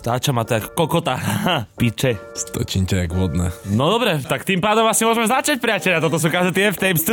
[0.00, 1.20] Stáča ma to ako kokota.
[1.76, 2.16] Piče.
[2.32, 3.52] Stočím ťa jak vodné.
[3.68, 6.00] No dobre, tak tým pádom asi môžeme začať, priateľa.
[6.00, 7.04] Toto sú kazety F-Tapes.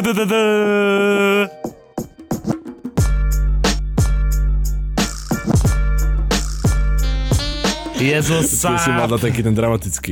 [8.22, 8.44] Tudududu.
[8.44, 10.12] Jezus Ty si mal na taký ten dramatický.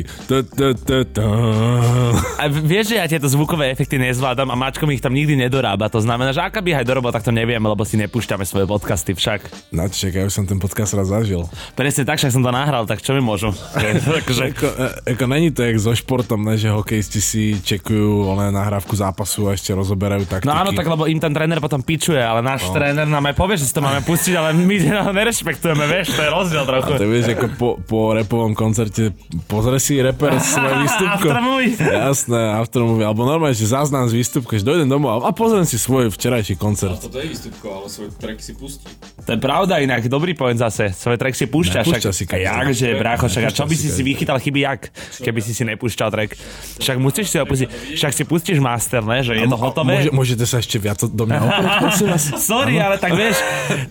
[2.39, 5.89] A vieš, že ja tieto zvukové efekty nezvládam a Mačko mi ich tam nikdy nedorába.
[5.89, 9.17] To znamená, že aká by aj dorobo, tak to nevieme, lebo si nepúšťame svoje podcasty
[9.17, 9.73] však.
[9.73, 11.47] Na čo ja už som ten podcast raz zažil.
[11.73, 13.51] Presne tak, však som to nahral, tak čo mi môžu?
[13.73, 18.53] Takže, Eko, e, eko není to jak so športom, ne, že hokejisti si čekujú len
[18.53, 20.49] nahrávku zápasu a ešte rozoberajú taktiky.
[20.49, 22.77] No áno, tak lebo im ten tréner potom pičuje, ale náš no.
[22.77, 24.75] tréner nám aj povie, že si to máme pustiť, ale my
[25.19, 26.91] nerešpektujeme, vieš, to je rozdiel trochu.
[26.93, 29.11] A to vieš, ako po, po repovom koncerte
[29.47, 31.27] pozrie si reper svoje výstupko.
[31.31, 31.73] Aftermovie.
[31.79, 33.05] Jasné, aftermovie.
[33.05, 36.55] Alebo normálne, že záznam z výstupka, že dojdem domov a, a pozriem si svoj včerajší
[36.55, 36.99] koncert.
[36.99, 38.85] Toto je výstupko, ale svoj track si pustí.
[39.25, 40.93] To je pravda inak, dobrý point zase.
[40.93, 41.45] Svoj track si.
[41.45, 42.45] Nepúšťa však- si každý.
[42.45, 44.81] Jakže, brácho, však a čo by si si vychytal chyby jak,
[45.23, 46.35] keby si si nepúšťal track.
[46.83, 49.97] Však musíš si ho pustiť, však si pustíš master, ne, že je to hotové.
[49.97, 51.39] Môže, môžete sa ešte viac do mňa
[51.85, 52.23] prosím vás?
[52.37, 53.39] Sorry, ale tak vieš,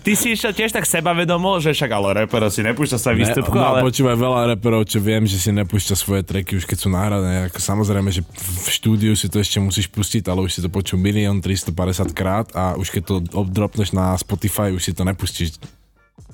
[0.05, 3.65] ty si išiel tiež tak sebavedomo, že však ale rapero si nepúšťa svoje výstupko, no,
[3.65, 3.79] ale...
[3.95, 7.47] počúvaj, veľa reperov, čo viem, že si nepúšťa svoje treky už keď sú nahrané.
[7.47, 10.99] Ako, samozrejme, že v štúdiu si to ešte musíš pustiť, ale už si to počul
[10.99, 15.63] milión 350 krát a už keď to obdropneš na Spotify, už si to nepustíš.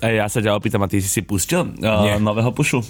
[0.01, 2.17] Ej, ja sa ťa opýtam, a ty si si pustil Nie.
[2.17, 2.81] uh, nového pušu?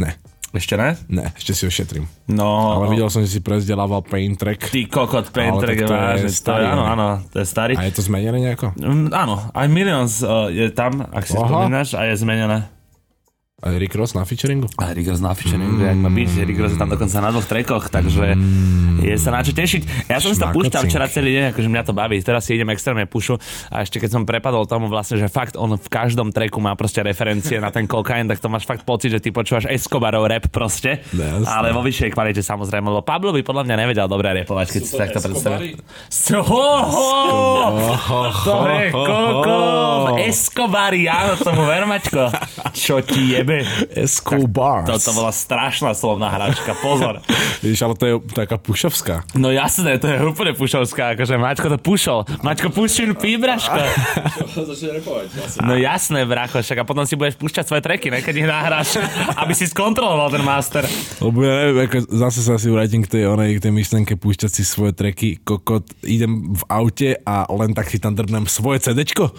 [0.00, 0.16] Ne,
[0.56, 0.96] Ešte ne?
[1.12, 2.08] ne, ešte si ho šetrím.
[2.24, 4.72] No, Ale videl som, že si prezdelával Pain Track.
[4.72, 6.24] ty kokot, Ale Paintrack tak je vážne.
[6.24, 7.76] To je, starý, áno, áno, to je starý.
[7.76, 8.72] A je to zmenené nejako?
[8.80, 11.44] Mm, áno, aj Millions uh, je tam, ak si Aha.
[11.44, 12.72] spomínaš, a je zmenené.
[13.64, 14.68] A Rick Ross na featuringu?
[14.76, 15.88] A Rick Ross na featuring, mm.
[15.88, 16.28] jak má byť.
[16.44, 18.36] Rick Ross je tam dokonca na dvoch trekoch, takže
[19.00, 20.04] je sa na čo tešiť.
[20.12, 22.20] Ja som si to púšťal včera celý deň, akože mňa to baví.
[22.20, 23.40] Teraz si idem extrémne pušu
[23.72, 27.00] a ešte keď som prepadol tomu vlastne, že fakt on v každom treku má proste
[27.00, 31.00] referencie na ten kokain, tak to máš fakt pocit, že ty počúvaš Escobarov rap proste.
[31.16, 31.48] Jasné.
[31.48, 34.92] Ale vo vyššej kvalite samozrejme, lebo Pablo by podľa mňa nevedel dobre repovať, keď si
[34.92, 35.80] takto predstavil.
[38.44, 39.56] To je koko,
[40.20, 42.28] Escobari, áno, tomu ver, Maťko.
[42.76, 43.53] Čo ti jebe?
[43.94, 44.88] Escobar.
[44.88, 47.22] Toto bola strašná slovná hračka, pozor.
[47.64, 49.22] Víš, ale to je taká pušovská.
[49.38, 52.26] No jasné, to je úplne pušovská, akože Maťko to pušol.
[52.42, 53.78] Maťko, pušin pí, braško.
[54.74, 55.60] Začne repovať vlastne.
[55.62, 58.88] No jasné, bracho, však a potom si budeš púšťať svoje treky, ne, keď ich nahráš,
[59.42, 60.82] aby si skontroloval ten master.
[61.20, 64.50] Lebo ja neviem, ako zase sa si vrátim k tej, onej, k tej myšlenke púšťať
[64.50, 65.38] si svoje treky.
[65.44, 69.30] Kokot, idem v aute a len tak si tam drbnem svoje CDčko.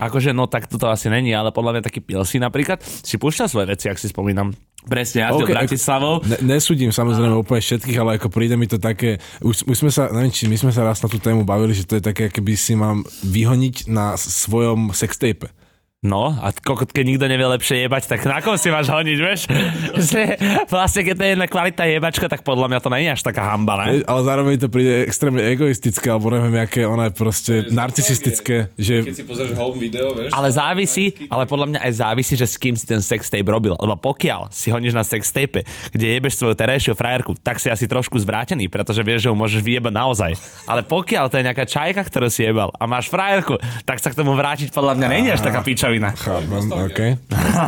[0.00, 3.59] Akože, no tak toto asi není, ale podľa mňa taký Pilsi napríklad si púšťal svoje
[3.68, 4.52] veci, ak si spomínam.
[4.80, 6.14] Presne, jazdil OK, okay, Bratislavou.
[6.24, 10.08] Ne, nesúdim samozrejme úplne všetkých, ale ako príde mi to také, už, už sme sa,
[10.08, 12.56] neviem, či my sme sa raz na tú tému bavili, že to je také, keby
[12.56, 15.52] si mám vyhoniť na svojom sextape.
[16.00, 19.44] No, a kokot, keď nikto nevie lepšie jebať, tak na koho si máš honiť, vieš?
[20.08, 20.40] Že
[20.72, 23.52] vlastne, keď to je jedna kvalita jebačka, tak podľa mňa to nie je až taká
[23.52, 24.00] hamba, ne?
[24.08, 29.12] Ale zároveň to príde extrémne egoistické, alebo neviem, aké ona je proste narcisistické, Keď že
[29.12, 30.32] si pozrieš home video, vieš.
[30.32, 33.76] Ale závisí, ale podľa mňa aj závisí, že s kým si ten sextape robil.
[33.76, 38.16] Lebo pokiaľ si honíš na sextape, kde jebeš svoju terajšiu frajerku, tak si asi trošku
[38.16, 40.32] zvrátený, pretože vieš, že ho môžeš vyjebať naozaj.
[40.64, 44.16] Ale pokiaľ to je nejaká čajka, ktorú si jebal a máš frajerku, tak sa k
[44.16, 45.60] tomu vrátiť podľa mňa nie je až taká
[45.92, 46.08] pičovina.
[46.14, 47.00] Chápem, OK.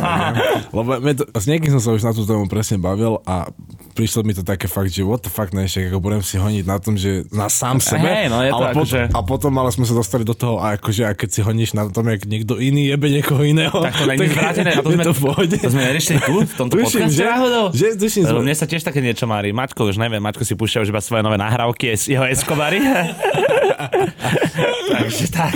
[0.75, 3.51] Lebo to, s niekým som sa už na tú tému presne bavil a
[3.93, 6.77] prišlo mi to také fakt, že what the fuck, ne, ako budem si honiť na
[6.77, 8.01] tom, že na sám sebe.
[8.01, 10.73] Hej, no je to ale akože- A potom ale sme sa dostali do toho, a
[10.73, 13.75] akože, a keď si honíš na tom, jak niekto iný jebe niekoho iného.
[13.75, 14.71] Tak to není zvrátené.
[14.71, 15.55] A to je sme, to v pohode.
[15.55, 17.65] to sme neriešili tu, v tomto Tuším, podcaste že- náhodou.
[17.69, 19.53] že- tuším, Lebo mne sa tiež také niečo mári.
[19.53, 22.81] Maťko už neviem, Maťko si púšťa už iba svoje nové nahrávky jeho Escobary.
[24.93, 25.53] Takže tak.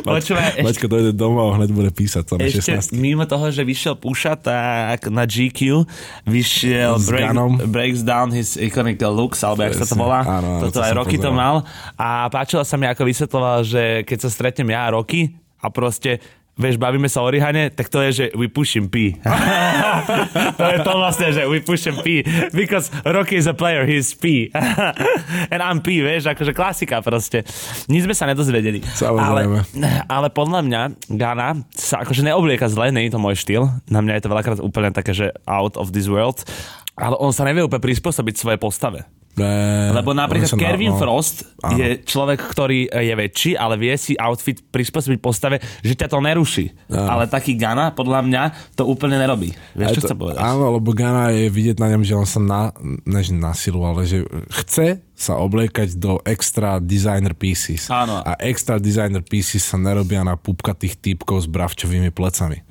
[0.00, 2.92] Počúvaj, ešte, Maťko dojde domov a hneď bude písať to na ešte 16.
[2.92, 5.88] mimo toho, že vyšiel Puša, tak na GQ
[6.28, 7.52] vyšiel S break, Gunom.
[7.72, 10.20] Breaks Down His Iconic Looks, alebo jak sa to volá.
[10.22, 11.64] Áno, Toto to aj Roky to pozeral.
[11.64, 11.68] mal.
[11.96, 16.20] A páčilo sa mi, ako vysvetloval, že keď sa stretnem ja a Roky a proste
[16.60, 19.16] vieš, bavíme sa o Rihane, tak to je, že we push him P.
[20.60, 22.20] to je to vlastne, že we push him P.
[22.52, 24.52] Because Rocky is a player, he's P.
[25.52, 27.48] And I'm P, vieš, akože klasika proste.
[27.88, 28.84] Nic sme sa nedozvedeli.
[28.84, 29.58] Samozrejme.
[29.80, 30.82] Ale, ale podľa mňa
[31.16, 33.72] Gana sa akože neoblieka zle, je to môj štýl.
[33.88, 36.44] Na mňa je to veľakrát úplne také, že out of this world.
[37.00, 39.08] Ale on sa nevie úplne prispôsobiť svojej postave.
[39.38, 41.78] Ne, Lebo napríklad na- Kevin no, Frost áno.
[41.78, 46.74] je človek, ktorý je väčší, ale vie si outfit prispôsobiť postave, že ťa to neruší.
[46.90, 48.42] Ale taký Gana, podľa mňa,
[48.74, 49.54] to úplne nerobí.
[49.78, 50.40] Vieš, Aj čo to- chcem povedať?
[50.42, 52.74] Áno, lebo Gana je vidieť na ňom, že on sa na,
[53.06, 57.92] než na silu, ale že chce sa obliekať do extra designer pieces.
[57.92, 58.24] Áno.
[58.24, 62.64] A extra designer pieces sa nerobia na pupkatých typkov s bravčovými plecami.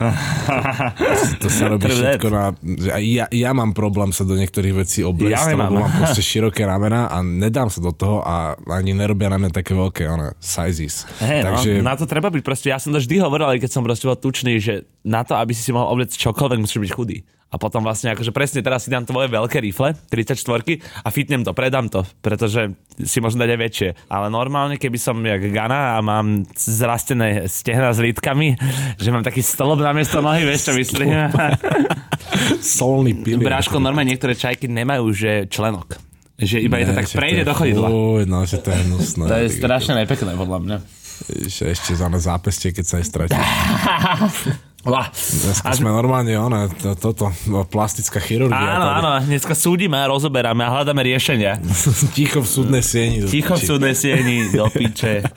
[1.46, 2.58] to sa robí všetko na...
[2.98, 7.06] Ja, ja mám problém sa do niektorých vecí obliecť, Ja lebo mám proste široké ramena
[7.14, 11.06] a nedám sa do toho a ani nerobia na mňa také veľké one, sizes.
[11.22, 13.86] Hej, Takže no, na to treba byť proste, ja som to vždy hovoril, keď som
[13.86, 17.22] proste bol tučný, že na to, aby si si mohol obliecť čokoľvek, musíš byť chudý.
[17.50, 21.50] A potom vlastne akože presne teraz si dám tvoje veľké rifle, 34 a fitnem to,
[21.58, 23.90] predám to, pretože si možno dať aj väčšie.
[24.06, 28.54] Ale normálne, keby som jak Gana a mám zrastené stehna s lítkami,
[29.02, 31.10] že mám taký stĺp na miesto nohy, vieš čo myslím?
[32.62, 33.50] solný pilier.
[33.50, 36.09] Bráško, normálne niektoré čajky nemajú, že členok.
[36.40, 37.88] Že iba je to Ne, tak že prejde to do chodidla.
[37.92, 39.24] Uj, no, že to je hnusné.
[39.28, 40.78] To je strašne nepekné, podľa mňa.
[41.52, 43.36] Ešte, ešte za zápestie, keď sa aj stratí.
[44.80, 48.56] Dneska sme normálne, ona, to, toto, no, plastická chirurgia.
[48.56, 48.96] Áno, tady.
[49.04, 51.60] áno, dneska súdime a rozoberáme a hľadáme riešenia.
[52.16, 53.20] Ticho v súdnej sieni.
[53.20, 55.28] do Ticho v súdnej sieni, do piče.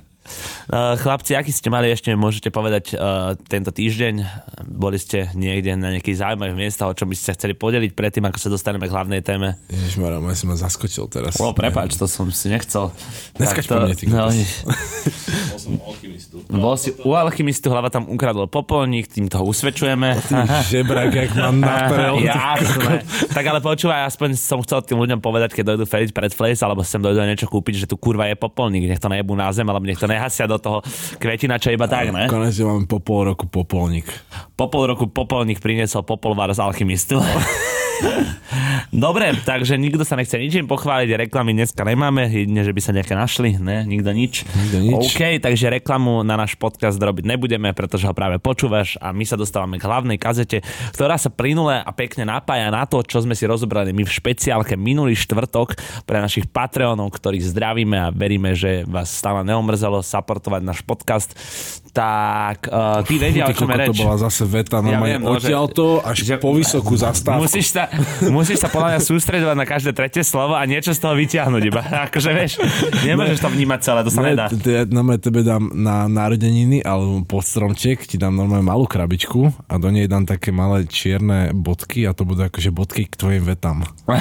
[0.72, 4.24] Uh, chlapci, aký ste mali ešte, môžete povedať uh, tento týždeň?
[4.72, 8.24] Boli ste niekde na nejakých zaujímavých miestach, o čom by ste sa chceli podeliť predtým,
[8.24, 9.60] ako sa dostaneme k hlavnej téme?
[9.68, 11.36] Ježišmarja, ja si ma zaskočil teraz.
[11.44, 12.88] O, prepáč, to som si nechcel.
[13.36, 14.32] Neskač po mne, ty no.
[14.32, 16.36] Bol som u alchymistu.
[16.48, 20.24] Bol si u alchymistu, hlava tam ukradol popolník, tým toho usvedčujeme.
[20.72, 22.16] Žebrak, jak mám natrel.
[22.32, 23.04] Jasné.
[23.28, 26.80] tak ale počúvaj, aspoň som chcel tým ľuďom povedať, keď dojdu fediť pred Flace, alebo
[26.80, 29.84] sem dojdu niečo kúpiť, že tu kurva je popolník, nech to nejebú na zem, alebo
[29.84, 30.78] nech to nehasia do toho
[31.18, 32.30] kvetinača iba tak, ne?
[32.30, 34.06] Konečne máme po pol roku popolník.
[34.54, 37.18] Po pol roku popolník priniesol popolvar z alchymistu.
[38.92, 43.14] Dobre, takže nikto sa nechce ničím pochváliť, reklamy dneska nemáme, jedine, že by sa nejaké
[43.16, 44.44] našli, ne, nikto nič.
[44.44, 45.02] Nikto nič.
[45.08, 49.40] OK, takže reklamu na náš podcast robiť nebudeme, pretože ho práve počúvaš a my sa
[49.40, 50.60] dostávame k hlavnej kazete,
[50.92, 54.76] ktorá sa plynule a pekne napája na to, čo sme si rozobrali my v špeciálke
[54.76, 60.04] minulý štvrtok pre našich Patreonov, ktorých zdravíme a veríme, že vás stále neomrzelo
[60.42, 61.30] supportovať náš podcast.
[61.92, 63.88] Tak uh, ty vedia, o Ty čom je reč.
[63.90, 66.96] to bola zase veta, no Ja viem, no, že- odtiaľ to až že- po vysokú
[66.96, 67.44] zastávku.
[67.44, 67.92] Musíš sa,
[68.24, 71.84] musíš sa podľa mňa sústredovať na každé tretie slovo a niečo z toho vyťahnuť iba.
[72.08, 72.64] Akože vieš,
[73.02, 74.48] nemôžeš to vnímať celé, to sa Ne, nedá.
[74.48, 78.88] t- t- ja normálne tebe dám na narodeniny alebo pod stromček, ti dám normálne malú
[78.88, 83.14] krabičku a do nej dám také malé čierne bodky a to budú akože bodky k
[83.14, 83.84] tvojim vetám.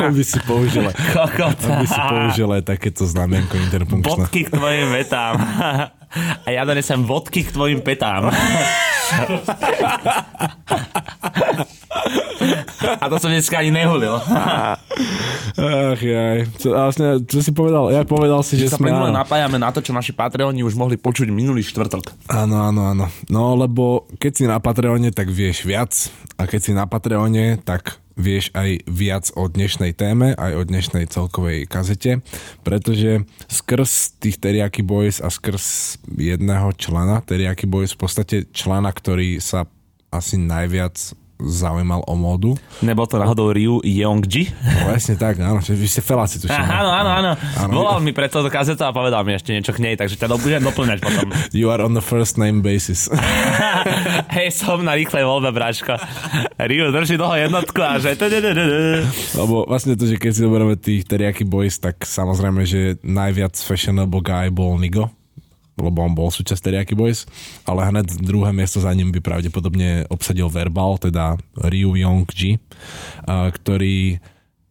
[0.00, 0.96] aby si použila.
[0.96, 4.16] Aby si použila takéto znamienko interpunkčné.
[4.24, 5.34] Bodky k tvojim vetám.
[6.42, 8.32] A ja donesem vodky k tvojim petám.
[12.98, 14.14] A to som dneska ani nehulil.
[15.58, 16.46] Ach jaj.
[16.56, 17.90] Čo, vlastne, čo si povedal?
[17.90, 18.94] Ja povedal si, že Sa sme...
[18.94, 19.10] áno.
[19.10, 22.30] napájame na to, čo naši Patreoni už mohli počuť minulý štvrtok.
[22.30, 23.06] Áno, áno, áno.
[23.28, 25.92] No lebo keď si na Patreone, tak vieš viac
[26.38, 31.06] a keď si na Patreone, tak vieš aj viac o dnešnej téme, aj o dnešnej
[31.06, 32.20] celkovej kazete,
[32.66, 39.38] pretože skrz tých Teriaky Boys a skrz jedného člena Teriaky Boys, v podstate člena, ktorý
[39.38, 39.70] sa
[40.10, 42.58] asi najviac zaujímal o módu.
[42.82, 44.50] Nebol to náhodou Ryu Yeongji?
[44.82, 46.58] Presne tak, áno, že vy ste feláci tuším.
[46.58, 47.30] Áno, áno, áno.
[47.38, 47.72] Áno.
[47.72, 50.62] Volal mi pre túto kazetu a povedal mi ešte niečo k nej, takže ťa budem
[50.66, 51.30] doplňať potom.
[51.58, 53.06] You are on the first name basis.
[54.36, 55.94] Hej, som na rýchlej voľbe, bráško.
[56.58, 58.18] Ryu drží dlho jednotku a že...
[59.38, 64.22] Lebo vlastne to, že keď si zoberieme tých Teriyaki Boys, tak samozrejme, že najviac fashionable
[64.22, 65.10] guy bol Nigo,
[65.80, 67.24] lebo on bol súčasť Teriyaki Boys,
[67.64, 72.58] ale hned druhé miesto za ním by pravdepodobne obsadil Verbal, teda Ryu Yong Ji,
[73.24, 74.18] a, ktorý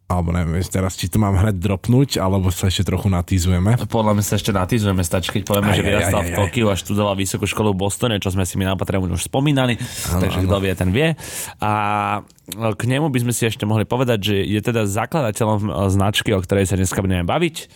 [0.08, 3.76] alebo neviem teraz, či to mám hneď dropnúť, alebo sa ešte trochu natýzujeme.
[3.76, 6.32] Podľa mňa sa ešte natýzujeme, stačí, keď povieme, Aj, že vyrastal v.
[6.32, 9.76] Tokiu a študoval vysokú školu v Bostone, čo sme si my na Patreon už spomínali,
[10.08, 11.12] takže kto vie, ten vie.
[11.60, 11.72] A
[12.48, 16.40] k nemu by sme si ešte mohli povedať, že je teda zakladateľom e, značky, o
[16.40, 17.68] ktorej sa dneska budeme baviť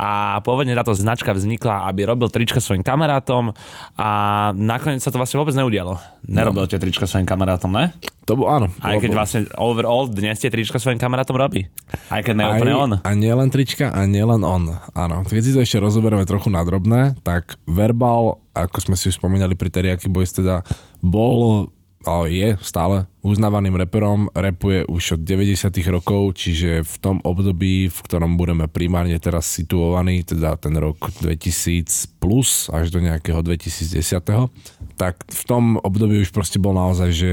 [0.00, 3.52] a pôvodne táto značka vznikla, aby robil trička svojim kamarátom
[4.00, 4.08] a
[4.56, 6.00] nakoniec sa to vlastne vôbec neudialo.
[6.24, 7.92] Nerobil tie trička svojim kamarátom, ne?
[8.24, 8.72] To bol, áno.
[8.80, 11.68] Aj keď lebo- vlastne overall dnes tie trička svojim kamarátom robí.
[12.08, 12.90] Aj keď neúplne on.
[13.02, 14.78] A nielen trička, a nielen on.
[14.96, 19.20] Áno, keď si to ešte rozoberieme trochu na drobné, tak Verbal, ako sme si už
[19.20, 20.64] spomínali pri Teriyaki Boys, teda
[21.04, 21.68] bol
[22.04, 27.98] ale je stále uznávaným reperom, repuje už od 90 rokov, čiže v tom období, v
[28.00, 34.00] ktorom budeme primárne teraz situovaní, teda ten rok 2000 plus až do nejakého 2010,
[35.00, 37.30] tak v tom období už proste bol naozaj, že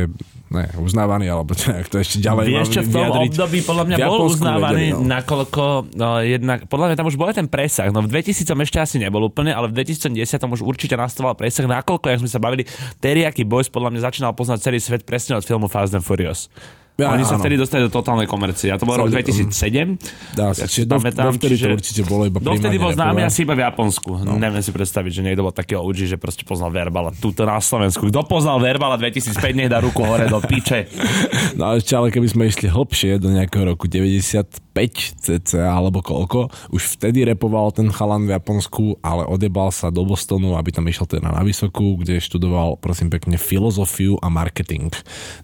[0.47, 3.31] Ne, uznávaný, alebo čo, jak to ešte ďalej Vieš čo, v tom vyjadriť.
[3.35, 5.03] období podľa mňa bol uznávaný, vedeli, no.
[5.03, 8.79] nakoľko no, jednak, podľa mňa tam už bol aj ten presah, no v 2000 ešte
[8.79, 12.63] asi nebol úplne, ale v 2010 už určite nastával presah, nakoľko, jak sme sa bavili,
[13.03, 16.47] Teriyaki Boys podľa mňa začínal poznať celý svet presne od filmu Fast and Furious.
[16.97, 17.45] Ja, Oni sa áno.
[17.45, 18.73] vtedy dostali do totálnej komercie.
[18.73, 20.01] A to bol rok Sa- 2007.
[20.33, 23.45] Dá sa, čiže do, pamätám, dovtedy to čiže- určite bolo iba Dovtedy bol známy asi
[23.45, 24.25] iba v Japonsku.
[24.25, 24.33] No.
[24.35, 27.13] Neviem si predstaviť, že niekto bol takého OG, že proste poznal Verbala.
[27.13, 28.09] Tuto na Slovensku.
[28.09, 30.89] Kto poznal Verbala 2005, nech dá ruku hore do piče.
[31.53, 34.66] No ale ešte, ale keby sme išli hlbšie do nejakého roku 95
[35.25, 40.53] cca alebo koľko, už vtedy repoval ten chalan v Japonsku, ale odebal sa do Bostonu,
[40.53, 44.93] aby tam išiel teda na vysokú, kde študoval, prosím pekne, filozofiu a marketing.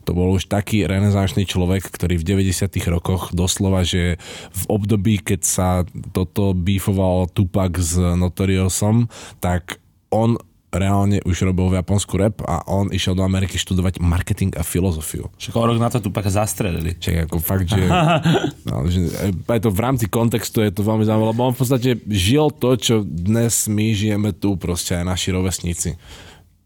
[0.05, 4.21] To bol už taký renesančný človek, ktorý v 90 rokoch doslova, že
[4.53, 5.69] v období, keď sa
[6.13, 9.09] toto bífoval Tupac s Notoriosom,
[9.41, 9.81] tak
[10.13, 10.37] on
[10.74, 15.30] reálne už robil v Japonsku rap a on išiel do Ameriky študovať marketing a filozofiu.
[15.38, 16.98] Však rok na to tu pak zastrelili.
[16.98, 17.86] Čiže ako fakt, že,
[18.68, 19.13] no, že
[19.46, 22.75] aj to v rámci kontextu je to veľmi zaujímavé, lebo on v podstate žil to,
[22.75, 25.89] čo dnes my žijeme tu, proste aj naši rovesníci.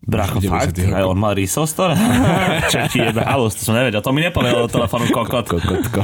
[0.04, 0.54] Bracho, V 90.
[0.54, 0.78] fakt?
[0.94, 1.98] Aj on mal Resource Store?
[2.70, 4.00] Čo ti jebe halus, to som nevedel.
[4.00, 5.50] To mi nepovedal do telefónu kokot.
[5.58, 6.02] Kokotko.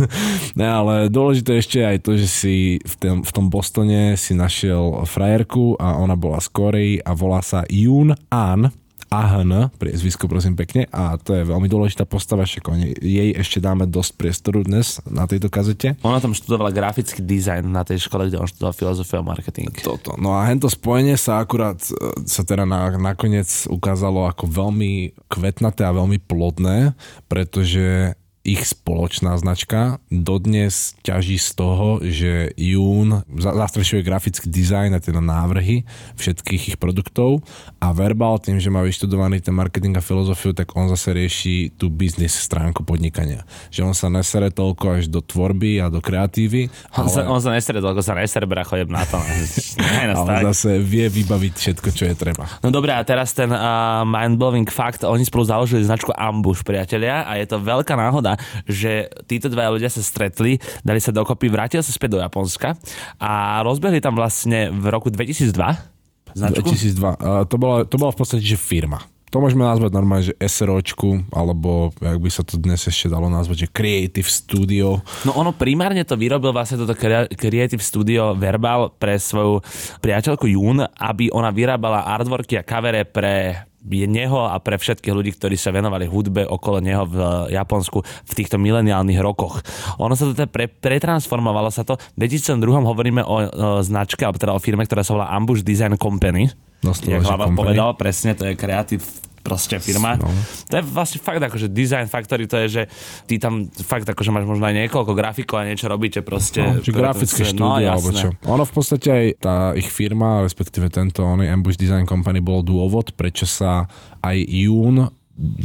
[0.60, 5.02] ne, ale dôležité ešte aj to, že si v tom, v tom Bostone si našiel
[5.04, 8.70] frajerku a ona bola z Korei a volá sa Yoon An.
[9.14, 14.10] Ahn, priezvisko prosím pekne, a to je veľmi dôležitá postava, však jej ešte dáme dosť
[14.18, 15.94] priestoru dnes na tejto kazete.
[16.02, 19.70] Ona tam študovala grafický dizajn na tej škole, kde on študoval filozofiu a marketing.
[19.86, 20.18] Toto.
[20.18, 25.86] No a hento spojenie sa akurát e, sa teda na, nakoniec ukázalo ako veľmi kvetnaté
[25.86, 26.98] a veľmi plodné,
[27.30, 35.00] pretože ich spoločná značka dodnes ťaží z toho, že Jún za- zastrešuje grafický dizajn a
[35.00, 35.88] teda návrhy
[36.20, 37.40] všetkých ich produktov
[37.80, 41.88] a Verbal tým, že má vyštudovaný ten marketing a filozofiu, tak on zase rieši tú
[41.88, 43.48] biznis stránku podnikania.
[43.72, 46.68] Že on sa nesere toľko až do tvorby a do kreatívy,
[47.00, 49.16] On, sa, ale, on sa nesere, toľko sa nesere, bracho, na to.
[49.16, 49.72] Nás
[50.20, 50.44] ale tak.
[50.52, 52.44] zase vie vybaviť všetko, čo je treba.
[52.60, 57.40] No dobré, a teraz ten uh, mind-blowing fakt, oni spolu založili značku Ambush, priatelia, a
[57.40, 58.33] je to veľká náhoda,
[58.68, 62.78] že títo dva ľudia sa stretli, dali sa dokopy, vrátili sa späť do Japonska
[63.18, 65.94] a rozbehli tam vlastne v roku 2002
[66.34, 66.66] značku.
[66.74, 66.98] 2002.
[66.98, 69.00] Uh, to, bola, to bola v podstate, že firma.
[69.34, 73.66] To môžeme nazvať normálne, že SROčku, alebo jak by sa to dnes ešte dalo nazvať,
[73.66, 75.02] že Creative Studio.
[75.26, 79.58] No ono primárne to vyrobil vlastne toto Crea- Creative Studio Verbal pre svoju
[79.98, 85.60] priateľku Jun, aby ona vyrábala artworky a kavere pre neho a pre všetkých ľudí, ktorí
[85.60, 87.16] sa venovali hudbe okolo neho v
[87.52, 89.60] Japonsku v týchto mileniálnych rokoch.
[90.00, 92.00] Ono sa to teda pre, pretransformovalo sa to.
[92.16, 96.00] V 2002 hovoríme o, o značke, alebo teda o firme, ktorá sa volá Ambush Design
[96.00, 96.48] Company.
[96.80, 99.00] Doslova, Jak Hlava povedal, presne, to je kreatív
[99.44, 100.16] proste firma.
[100.16, 100.32] No.
[100.72, 102.82] To je vlastne fakt akože design factory, to je, že
[103.28, 106.64] ty tam fakt akože máš možno aj niekoľko grafikov a niečo robíte proste.
[106.64, 108.20] No, či grafické to- štúdio, alebo jasné.
[108.24, 108.28] čo.
[108.48, 113.12] Ono v podstate aj tá ich firma, respektíve tento oný Ambush Design Company bol dôvod,
[113.12, 113.84] prečo sa
[114.24, 115.12] aj Jún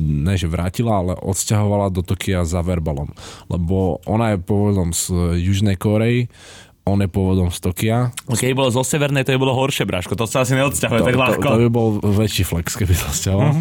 [0.02, 3.14] ne že vrátila, ale odsťahovala do Tokia za Verbalom.
[3.54, 6.26] Lebo ona je pôvodom z Južnej Korei,
[6.88, 8.00] on je pôvodom z Tokia.
[8.26, 10.18] Keď bolo zo severnej, to by bolo horšie, Braško.
[10.18, 11.48] To sa asi neodsťahuje To, tak to, ľahko.
[11.54, 13.54] to by bol väčší flex, keby sa sťahoval.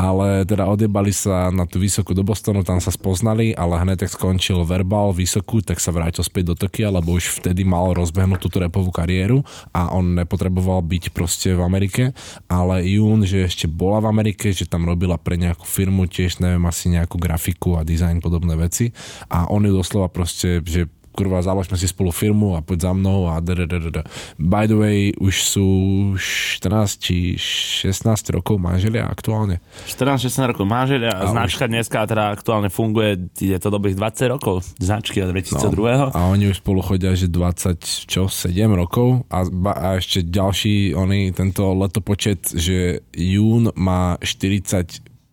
[0.00, 4.16] Ale teda odjebali sa na tú vysokú do Bostonu, tam sa spoznali, ale hneď tak
[4.16, 8.58] skončil verbal vysokú, tak sa vrátil späť do Tokia, lebo už vtedy mal rozbehnúť túto
[8.64, 9.44] repovú kariéru
[9.76, 12.04] a on nepotreboval byť proste v Amerike,
[12.48, 16.64] ale Jún, že ešte bola v Amerike, že tam robila pre nejakú firmu tiež, neviem,
[16.64, 18.90] asi nejakú grafiku a dizajn podobné veci
[19.28, 23.28] a on ju doslova proste, že kurva, založme si spolu firmu a poď za mnou
[23.28, 24.06] a dadadadada.
[24.38, 25.68] By the way, už sú
[26.16, 29.58] 14 či 16 rokov manželia aktuálne.
[29.90, 34.62] 14-16 rokov manželia a A značka dneska teda aktuálne funguje, je to dobrých 20 rokov
[34.78, 35.70] značky od 2002.
[35.76, 39.44] No, a oni už spolu chodia, že 20, čo, 7 rokov a,
[39.76, 44.16] a ešte ďalší, oni, tento letopočet, že Jún má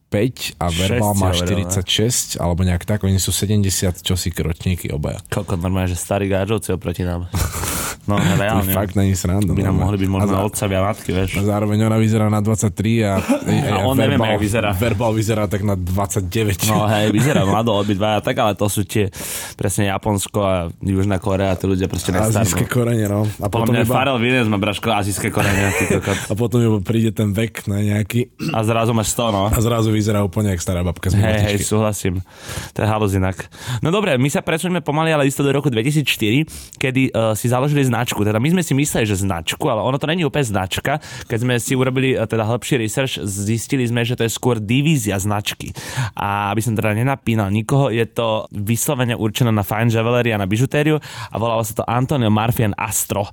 [0.07, 1.71] 45 a Verbal má si hovoril, ne?
[1.71, 5.19] 46, alebo nejak tak, oni sú 70 čosi ročníky obaja.
[5.27, 7.27] Koľko normálne, že starí gážovci oproti nám.
[8.07, 8.71] No, To reálne.
[8.71, 9.51] fakt není sranda.
[9.51, 11.29] by nám mohli byť A možno za- otcovia a matky, vieš.
[11.35, 12.71] A zároveň ona vyzerá na 23
[13.03, 14.69] a, a, on nevieme, jak vyzerá.
[14.71, 16.31] Verbal vyzerá tak na 29.
[16.65, 19.11] No hej, vyzerá mlado obidva, tak ale to sú tie
[19.53, 22.71] presne Japonsko a Južná Korea, tí ľudia proste Azijské nestarnú.
[22.71, 23.21] korene, no.
[23.37, 25.67] A Podľa potom, mňa iba, Farel Williams má braško azijské korene.
[26.31, 29.43] a potom iba príde ten vek na nejaký A zrazu máš 100, no.
[29.47, 32.23] a zrazu vyzerá úplne jak stará babka z Hej, hej, súhlasím.
[32.71, 33.51] To je halus inak.
[33.79, 36.47] No dobre, my sa presuňme pomaly, ale isto do roku 2004,
[36.77, 38.21] kedy uh, si založili značku.
[38.21, 41.01] Teda my sme si mysleli, že značku, ale ono to není úplne značka.
[41.25, 45.17] Keď sme si urobili eh, teda hĺbší research, zistili sme, že to je skôr divízia
[45.17, 45.73] značky.
[46.13, 50.45] A aby som teda nenapínal nikoho, je to vyslovene určené na fine jewelry a na
[50.45, 53.25] bižutériu a volalo sa to Antonio Marfian Astro,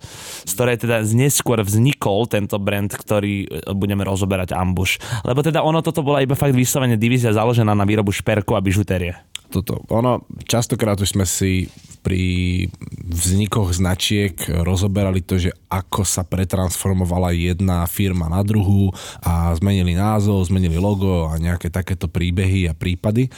[0.48, 4.96] z ktorej teda neskôr vznikol tento brand, ktorý eh, budeme rozoberať Ambush.
[5.28, 9.12] Lebo teda ono toto bola iba fakt vyslovene divízia založená na výrobu šperkov a bižutérie.
[9.54, 9.86] toto.
[9.92, 11.70] Ono, častokrát už sme si
[12.04, 12.68] pri
[13.08, 18.92] vznikoch značiek rozoberali to, že ako sa pretransformovala jedna firma na druhú
[19.24, 23.32] a zmenili názov, zmenili logo a nejaké takéto príbehy a prípady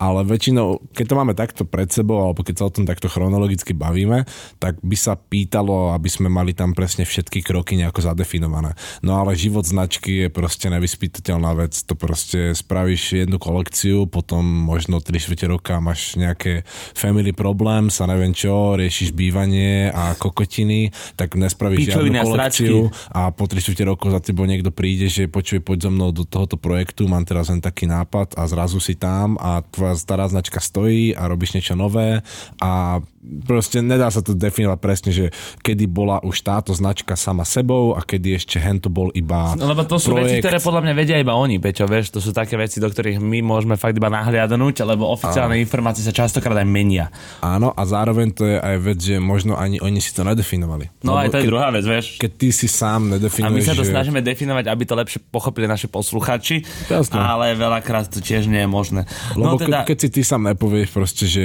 [0.00, 3.76] ale väčšinou, keď to máme takto pred sebou, alebo keď sa o tom takto chronologicky
[3.76, 4.24] bavíme,
[4.56, 8.72] tak by sa pýtalo, aby sme mali tam presne všetky kroky nejako zadefinované.
[9.04, 11.76] No ale život značky je proste nevyspytateľná vec.
[11.84, 16.64] To proste spravíš jednu kolekciu, potom možno 3 čtvrte roka máš nejaké
[16.96, 22.76] family problém, sa neviem čo, riešiš bývanie a kokotiny, tak nespravíš Pičoviny žiadnu a kolekciu
[23.12, 26.24] a po 3 čtvrte rokov za tebou niekto príde, že počuj, poď so mnou do
[26.24, 30.60] tohoto projektu, mám teraz len taký nápad a zrazu si tam a tvoja stará značka
[30.60, 32.22] stojí a robíš niečo nové
[32.62, 35.24] a proste nedá sa to definovať presne, že
[35.60, 39.84] kedy bola už táto značka sama sebou a kedy ešte hento bol iba No lebo
[39.84, 40.40] to sú projekt.
[40.40, 43.20] veci, ktoré podľa mňa vedia iba oni, Peťo, vieš, to sú také veci, do ktorých
[43.20, 47.12] my môžeme fakt iba nahliadnúť, lebo oficiálne informácie sa častokrát aj menia.
[47.44, 50.88] Áno, a zároveň to je aj vec, že možno ani oni si to nedefinovali.
[51.04, 52.06] No Lebo aj to je keď, druhá vec, vieš.
[52.16, 53.92] keď ty si sám A nedefinuješ, my sa to že...
[53.92, 57.20] snažíme definovať, aby to lepšie pochopili naši posluchači, Jasné.
[57.20, 59.04] ale veľakrát to tiež nie je možné.
[59.36, 61.44] Lebo no teda, ke, keď si ty sám nepovieš proste, že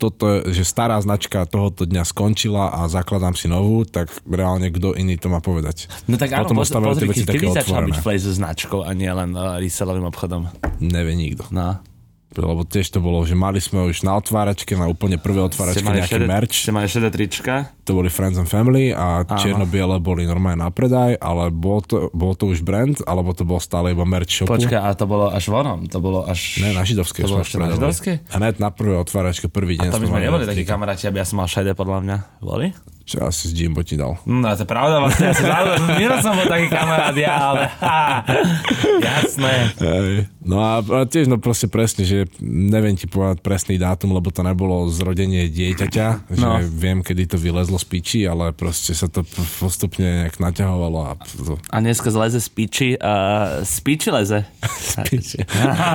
[0.00, 5.20] toto, že stará značka tohoto dňa skončila a zakladám si novú, tak reálne kto iný
[5.20, 5.92] to má povedať.
[6.08, 9.36] no tak áno, Potom pozri, pozri, kedy také začal byť so značkou a nie len
[9.36, 10.48] uh, resellovým obchodom.
[10.80, 11.44] Nevie nikto.
[11.52, 11.84] No.
[12.30, 16.22] Lebo tiež to bolo, že mali sme už na otváračke, na úplne prvé otváračke nejaký
[16.22, 16.62] merch.
[16.62, 17.74] Ste mali šedé trička?
[17.90, 22.38] To boli Friends and Family a čierno-biele boli normálne na predaj, ale bol to, bol
[22.38, 24.54] to už brand, alebo to bol stále iba merch shopu?
[24.54, 25.90] Počkaj, a to bolo až vonom?
[25.90, 26.62] To bolo až...
[26.62, 28.30] Ne, na židovskej To bolo ešte na židovskej?
[28.30, 31.26] A net na prvé otváračke, prvý deň To my sme neboli takí kamaráti, aby ja
[31.26, 32.16] som mal šedé podľa mňa.
[32.38, 32.70] Boli?
[33.10, 34.22] Čo asi s Jimbo ti dal.
[34.22, 37.66] No to je pravda, vlastne ja som zabudol, Miro som bol taký kamarát, ja, ale
[37.82, 38.22] ha,
[39.10, 39.74] jasné.
[39.82, 40.30] Hej.
[40.40, 44.40] No a, a tiež no proste presne, že neviem ti povedať presný dátum, lebo to
[44.40, 46.56] nebolo zrodenie dieťaťa, že No.
[46.64, 49.20] viem, kedy to vylezlo z piči, ale proste sa to
[49.60, 54.48] postupne nejak naťahovalo a to, A dneska zleze z piči, uh, z piči leze.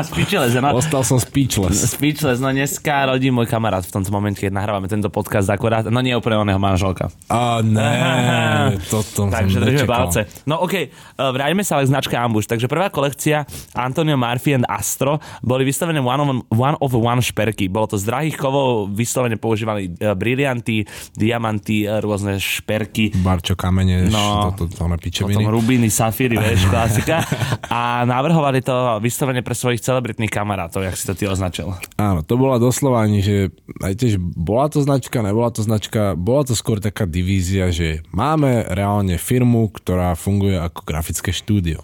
[0.06, 0.78] z piči leze, no.
[0.78, 1.82] Ostal som speechless.
[1.98, 6.00] Speechless, no dneska rodí môj kamarát v tomto momente, keď nahrávame tento podcast akorát, no
[6.06, 7.10] nie úplne oného manželka.
[7.34, 10.30] A ne, toto Takže držíme palce.
[10.46, 12.46] No okej, okay, vráťme sa ale k značke Ambush.
[12.46, 17.70] Takže prvá kolekcia Antonio Marfi and Astro boli vystavené one of one, of one šperky.
[17.72, 20.84] Bolo to z drahých kovov, vyslovene používali uh, brilianty,
[21.16, 23.16] diamanty, uh, rôzne šperky.
[23.24, 24.52] Barčo kamene, No.
[24.52, 27.24] no, toto to, na Potom rubiny, safíry, vieš, klasika.
[27.68, 31.74] A navrhovali to vyslovene pre svojich celebritných kamarátov, jak si to ty označil.
[31.96, 33.36] Áno, to bola doslova ani, že
[33.82, 38.66] aj tiež bola to značka, nebola to značka, bola to skôr taká divízia, že máme
[38.72, 41.84] reálne firmu, ktorá funguje ako grafické štúdio.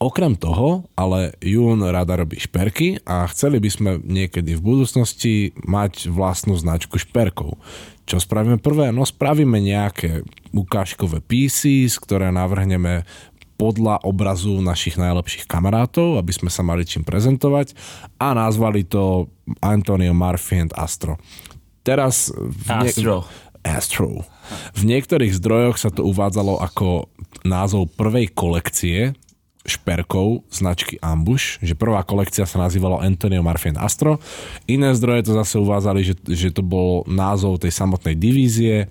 [0.00, 6.08] Okrem toho, ale Jún rada robí šperky a chceli by sme niekedy v budúcnosti mať
[6.08, 7.60] vlastnú značku šperkov.
[8.08, 8.96] Čo spravíme prvé?
[8.96, 10.24] No spravíme nejaké
[10.56, 13.04] ukážkové pieces, ktoré navrhneme
[13.60, 17.76] podľa obrazu našich najlepších kamarátov, aby sme sa mali čím prezentovať
[18.16, 19.28] a nazvali to
[19.60, 21.20] Antonio Murphy and Astro.
[21.84, 22.32] Teraz...
[22.32, 23.28] V Astro.
[23.60, 24.24] Astro.
[24.72, 27.12] V niektorých zdrojoch sa to uvádzalo ako
[27.44, 29.12] názov prvej kolekcie
[29.64, 34.16] šperkov značky Ambush, že prvá kolekcia sa nazývala Antonio and Astro.
[34.64, 38.88] Iné zdroje to zase uvádzali, že, že to bol názov tej samotnej divízie.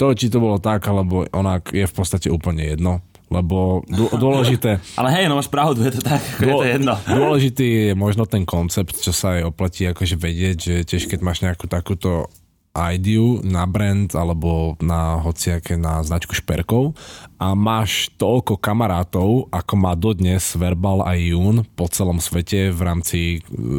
[0.00, 3.04] To, či to bolo tak, alebo onak, je v podstate úplne jedno.
[3.32, 7.00] Lebo dô- dôležité, Ale hej, no máš pravdu, je to tak, je to jedno.
[7.20, 11.40] Dôležitý je možno ten koncept, čo sa aj oplatí akože vedieť, že tiež keď máš
[11.40, 12.28] nejakú takúto
[12.72, 16.96] ideu na brand alebo na hociaké na značku šperkov.
[17.36, 23.20] A máš toľko kamarátov, ako má dodnes Verbal a Jún po celom svete v rámci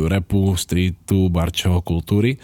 [0.08, 2.38] repu, streetu, barčoho kultúry,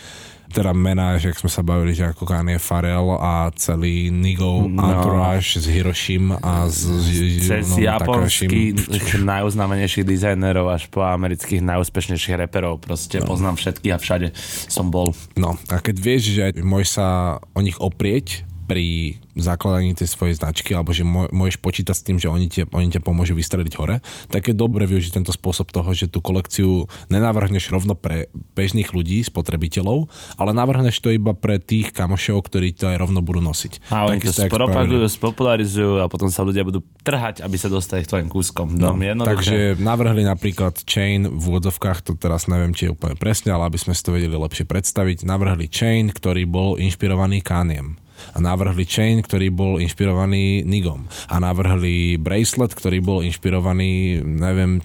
[0.49, 4.81] teda mená, že ak sme sa bavili, že ako Kanye Farel a celý Nigo no.
[4.81, 7.11] Entourage z Hiroshim a z, z,
[7.45, 8.73] Cez no, japonských
[9.37, 12.81] najuznámenejších dizajnerov až po amerických najúspešnejších reperov.
[12.81, 13.29] Proste no.
[13.29, 14.27] poznám všetkých a všade
[14.65, 15.13] som bol.
[15.37, 17.07] No a keď vieš, že môžeš sa
[17.53, 22.29] o nich oprieť, pri zakladaní tej svojej značky, alebo že môžeš počítať s tým, že
[22.29, 26.05] oni, tie, oni ťa pomôžu vystreliť hore, tak je dobre využiť tento spôsob toho, že
[26.05, 30.05] tú kolekciu nenavrhneš rovno pre bežných ľudí, spotrebiteľov,
[30.37, 33.89] ale navrhneš to iba pre tých kamošov, ktorí to aj rovno budú nosiť.
[33.89, 38.11] A oni to spropagujú, spopularizujú a potom sa ľudia budú trhať, aby sa dostali k
[38.13, 38.77] tvojim kúskom.
[38.77, 38.93] No,
[39.25, 43.81] takže navrhli napríklad chain v úvodzovkách, to teraz neviem, či je úplne presne, ale aby
[43.81, 47.97] sme si to vedeli lepšie predstaviť, navrhli chain, ktorý bol inšpirovaný Kaniem
[48.33, 54.83] a navrhli chain, ktorý bol inšpirovaný Nigom a navrhli bracelet, ktorý bol inšpirovaný, neviem,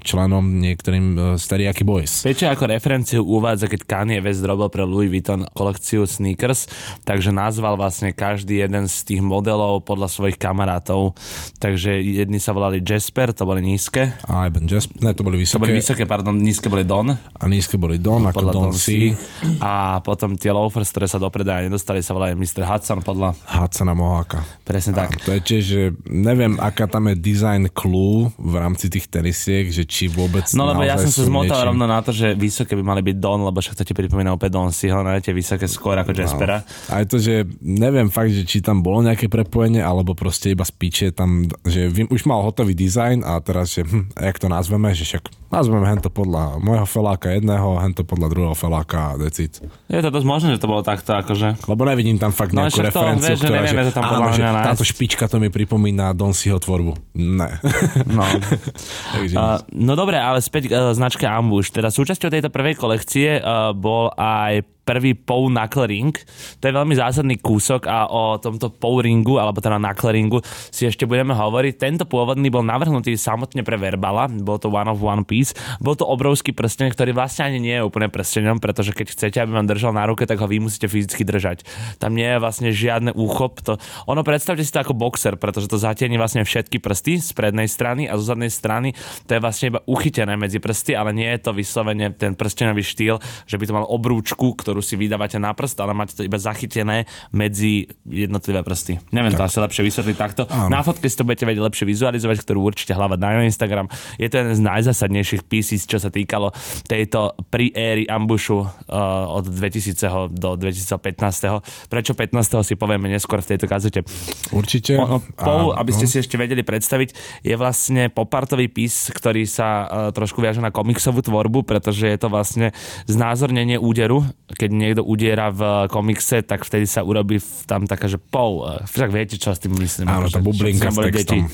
[0.00, 2.22] členom niektorým z Teriyaki Boys.
[2.24, 6.66] Peče ako referenciu uvádza, keď Kanye West robil pre Louis Vuitton kolekciu sneakers,
[7.04, 11.16] takže nazval vlastne každý jeden z tých modelov podľa svojich kamarátov.
[11.60, 14.14] Takže jedni sa volali Jasper, to boli nízke.
[14.26, 15.58] A Ivan Jasper, ne, to boli vysoké.
[15.60, 17.10] To boli vysoké, pardon, nízke boli Don.
[17.12, 19.12] A nízke boli Don, ako Don, Don C.
[19.60, 22.62] A potom tie loafers, ktoré sa do predaja nedostali, sa volajú Mr.
[22.70, 23.34] Hudson podľa...
[23.50, 24.46] Hudsona Moháka.
[24.62, 25.10] Presne tak.
[25.10, 29.66] A to je tiež, že neviem, aká tam je design clue v rámci tých tenisiek,
[29.66, 32.84] že či vôbec No lebo ja som sa zmotal rovno na to, že vysoké by
[32.86, 35.98] mali byť Don, lebo však to ti pripomína opäť Don Siho, no tie vysoké skôr
[35.98, 36.62] ako Jaspera.
[36.62, 36.94] No.
[36.94, 41.10] Aj to, že neviem fakt, že či tam bolo nejaké prepojenie, alebo proste iba spíče
[41.10, 45.40] tam, že už mal hotový dizajn a teraz, že hm, jak to nazveme, že však
[45.50, 49.58] nazveme hento podľa môjho feláka jedného, hento podľa druhého feláka a decit.
[49.90, 51.66] Je to dosť možné, že to bolo takto, akože.
[51.66, 54.28] Lebo nevidím tam fakt no, nejakú no, referenciu, to, ktorá, že, nevieme, že, tam áno,
[54.34, 56.92] že táto špička to mi pripomína Don Siho tvorbu.
[57.16, 57.50] Ne.
[58.10, 58.26] No.
[58.26, 61.70] uh, no dobre, ale späť uh, značka Ambush.
[61.70, 66.14] Teda súčasťou tejto prvej kolekcie uh, bol aj prvý Pow Knuckle Ring.
[66.60, 70.38] To je veľmi zásadný kúsok a o tomto Pow Ringu, alebo teda Knuckle Ringu
[70.72, 71.74] si ešte budeme hovoriť.
[71.78, 75.54] Tento pôvodný bol navrhnutý samotne pre Verbala, bol to One of One Piece.
[75.78, 79.52] Bol to obrovský prsten, ktorý vlastne ani nie je úplne prstenom, pretože keď chcete, aby
[79.54, 81.64] vám držal na ruke, tak ho vy musíte fyzicky držať.
[82.02, 83.62] Tam nie je vlastne žiadne úchop.
[83.66, 83.78] To,
[84.10, 88.10] ono predstavte si to ako boxer, pretože to zatieni vlastne všetky prsty z prednej strany
[88.10, 88.92] a zo zadnej strany
[89.26, 93.22] to je vlastne iba uchytené medzi prsty, ale nie je to vyslovene ten prstenový štýl,
[93.46, 97.10] že by to mal obrúčku, ktorú si vydávate na prst, ale máte to iba zachytené
[97.34, 99.02] medzi jednotlivé prsty.
[99.10, 99.50] Neviem tak.
[99.50, 100.46] to asi lepšie vysvetliť takto.
[100.46, 100.70] Áno.
[100.70, 103.90] Na fotke si to budete vedieť lepšie vizualizovať, ktorú určite hľavať na Instagram.
[104.14, 106.54] Je to jeden z najzásadnejších pieces, čo sa týkalo
[106.86, 111.90] tejto pri éry Ambushu uh, od 2000 do 2015.
[111.90, 112.62] Prečo 15.
[112.62, 114.06] si povieme neskôr v tejto kazete.
[114.54, 115.02] Určite.
[115.02, 119.86] O, Paul, aby ste si ešte vedeli predstaviť, je vlastne popartový pís, ktorý sa uh,
[120.14, 122.70] trošku viaže na komiksovú tvorbu, pretože je to vlastne
[123.10, 124.22] znázornenie úderu,
[124.60, 128.68] keď niekto udiera v komikse, tak vtedy sa urobí tam taká, že pou.
[128.68, 130.04] Však viete, čo s tým myslím.
[130.04, 131.48] Áno, tá bublinka s textom.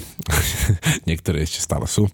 [1.09, 2.11] Niektoré ešte stále sú.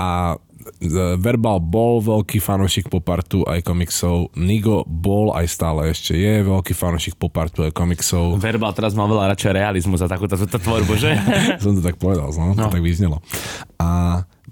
[0.00, 0.40] A
[0.80, 4.32] e, Verbal bol veľký fanúšik popartu aj komiksov.
[4.40, 8.40] Nigo bol aj stále ešte je veľký fanúšik popartu aj komiksov.
[8.40, 11.12] Verbal teraz má veľa radšej realizmu za takúto tvorbu, že?
[11.62, 12.72] Som to tak povedal, no, no.
[12.72, 13.20] to tak vyznelo.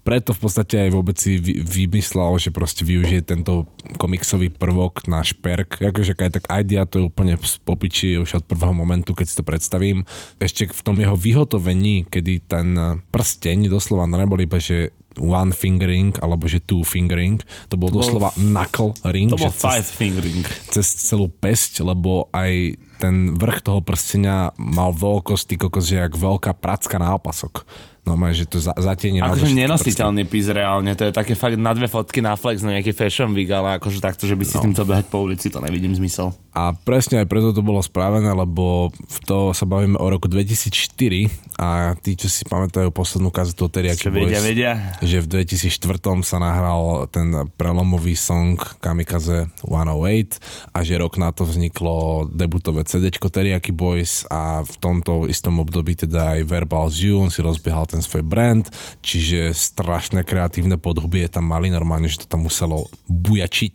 [0.00, 3.68] Preto v podstate aj vôbec si vymyslel, že proste využije tento
[4.00, 5.80] komiksový prvok na šperk.
[5.80, 9.44] Akože aj tak idea to je úplne popiči už od prvého momentu, keď si to
[9.44, 10.08] predstavím.
[10.40, 12.68] Ešte v tom jeho vyhotovení, kedy ten
[13.12, 17.42] prsteň doslova nebol iba, že one fingering, alebo že two fingering.
[17.68, 19.30] To bol to doslova bol, knuckle ring.
[19.34, 20.42] To bol five cez, fingering.
[20.70, 26.54] Cez celú pesť, lebo aj ten vrch toho prstenia mal veľkosť, kokos, že jak veľká
[26.54, 27.64] pracka na opasok.
[28.00, 31.84] No že to za, zatienie Akože nenositeľný pís reálne, to je také fakt na dve
[31.84, 34.60] fotky na flex na nejaký fashion week, ale akože takto, že by si no.
[34.60, 36.32] s tým chcel behať po ulici, to nevidím zmysel.
[36.50, 41.30] A presne aj preto to bolo spravené, lebo v to sa bavíme o roku 2004
[41.60, 44.72] a tí, čo si pamätajú poslednú kazetu Teriaki Boys, vedia, vedia.
[45.04, 51.44] že v 2004 sa nahral ten prelomový song Kamikaze 108 a že rok na to
[51.46, 57.30] vzniklo debutové CD Teriaki Boys a v tomto istom období teda aj Verbal You, on
[57.30, 58.64] si rozbiehal ten svoj brand,
[59.02, 63.74] čiže strašné kreatívne podhubie tam mali, normálne, že to tam muselo bujačiť.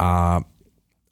[0.00, 0.40] A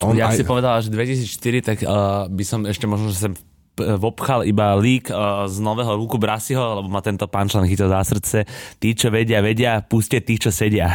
[0.00, 0.40] on ja aj...
[0.40, 3.34] si povedal, že 2004, tak uh, by som ešte možno, že sem
[3.74, 8.46] vopchal iba lík uh, z nového Luku Brasiho, lebo ma tento punchline chytil za srdce.
[8.78, 10.94] Tí, čo vedia, vedia, puste tých, čo sedia.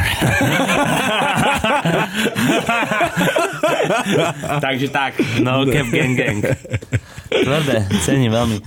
[4.64, 5.14] Takže tak,
[5.44, 6.40] no cap gang gang.
[7.30, 8.58] Tvrdé, cením veľmi.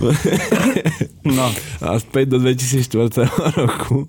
[1.24, 1.48] No.
[1.84, 3.28] A späť do 2004
[3.60, 4.08] roku,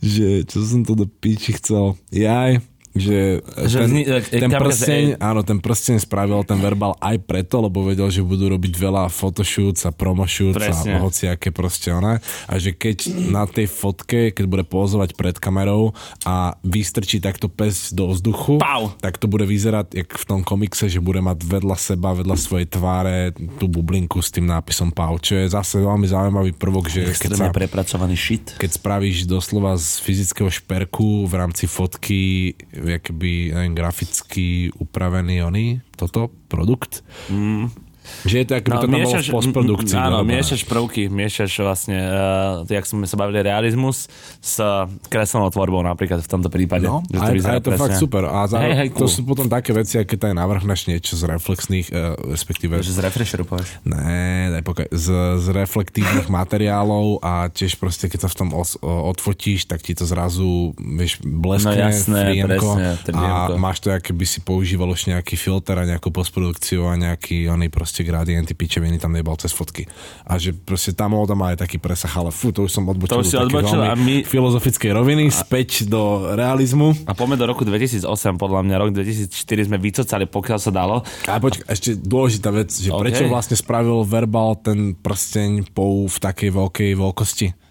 [0.00, 1.96] že čo som to do piči chcel.
[2.12, 3.38] Jaj, že,
[3.70, 7.86] Že ten, e, ten, prsteň, že- áno, ten prsteň spravil ten verbal aj preto, lebo
[7.86, 10.98] vedel, že budú robiť veľa photoshoots a promoshoots Presne.
[10.98, 12.18] a hociaké proste ona.
[12.50, 15.94] A že keď na tej fotke, keď bude pozovať pred kamerou
[16.26, 18.90] a vystrčí takto pes do vzduchu, Pau!
[18.98, 22.66] tak to bude vyzerať, jak v tom komikse, že bude mať vedľa seba, vedľa svojej
[22.66, 23.30] tváre
[23.62, 27.46] tú bublinku s tým nápisom Pau, čo je zase veľmi zaujímavý prvok, že keď sa
[27.54, 28.58] prepracovaný shit.
[28.58, 32.54] keď spravíš doslova z fyzického šperku v rámci fotky
[32.90, 37.04] jakoby, neviem, graficky upravený oný, toto, produkt.
[37.30, 37.89] Mm.
[38.26, 39.96] Že je to, ako by to bolo v postprodukcii.
[39.96, 40.30] áno, dorobené.
[40.38, 44.60] miešaš prvky, miešaš vlastne, uh, jak sme sa bavili, realizmus s
[45.08, 46.84] kreslenou tvorbou napríklad v tomto prípade.
[46.84, 47.82] No, Že a, a vyzerá je to presne.
[47.86, 48.22] fakt super.
[48.28, 49.12] A zároveň, Hej, hej, to cool.
[49.12, 53.44] sú potom také veci, keď aj navrhneš niečo z reflexných, uh, respektíve Že z refresheru
[53.48, 53.68] povieš.
[53.84, 54.86] Ne, daj pokoj.
[54.92, 55.06] Z,
[55.40, 59.96] z reflektívnych materiálov a tiež proste, keď sa v tom os, o, odfotíš, tak ti
[59.96, 64.90] to zrazu, vieš, bleskne, No jasné, frienko presne, a máš to, aké by si používal
[64.90, 69.52] už nejaký filter a nejakú postprodukciu a nejaký oný proste gradienty, pičeviny tam nebal cez
[69.54, 69.86] fotky.
[70.26, 73.14] A že proste tá móda má aj taký presah, ale fú, to už som odbočil
[73.14, 76.92] To už si odbočil a my- filozofickej roviny, späť do realizmu.
[77.06, 81.02] A poďme do roku 2008, podľa mňa rok 2004 sme vycocali, pokiaľ sa dalo.
[81.26, 83.00] A počkaj, ešte dôležitá vec, že OK.
[83.06, 87.69] prečo vlastne spravil Verbal ten prsteň pou v takej veľkej veľkosti?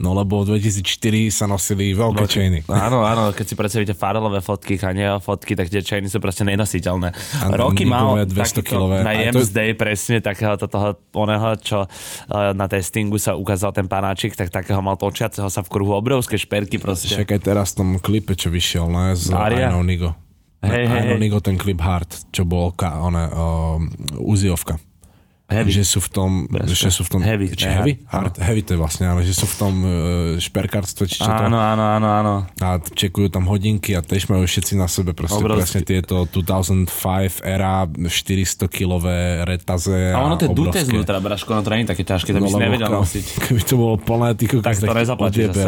[0.00, 2.64] No lebo v 2004 sa nosili veľké chainy.
[2.72, 7.12] Áno, áno, keď si predstavíte Farelové fotky, Kanyeho fotky, tak tie chainy sú proste nenositeľné.
[7.12, 8.96] A Roky mal Nigové 200 takýto kilové.
[9.04, 13.84] na to James Day presne takého toho oného, čo eh, na testingu sa ukázal ten
[13.84, 17.12] panáčik, tak takého mal točiaceho sa v kruhu obrovské šperky proste.
[17.12, 19.68] Však aj teraz v tom klipe, čo vyšiel, ne, z Aria?
[19.84, 20.16] Nigo.
[20.60, 21.40] Hej, hej, hej.
[21.40, 23.88] Ten klip Hard, čo bol ka, one, um,
[24.20, 24.76] Uziovka.
[25.50, 25.70] Heavy.
[25.72, 26.30] Že sú v tom,
[26.64, 27.92] že sú v tom, Heavy, či ne, heavy?
[28.04, 29.90] hard, Hard, heavy to je vlastne, ale že sú v tom uh,
[30.36, 32.34] šperkárstve, či čo to Áno, áno, áno, áno.
[32.56, 35.58] a čekujú tam hodinky a tiež majú všetci na sebe proste Obrovský.
[35.58, 36.86] presne tieto 2005
[37.42, 38.06] era 400
[38.68, 40.86] kilové retaze A ono to je obrovské.
[40.86, 43.24] znútra, Braško, no to nie je také ťažké, to by si lebo nevedel nosiť.
[43.44, 45.66] Keby to bolo plné, ty Tak to nezaplatíš zase.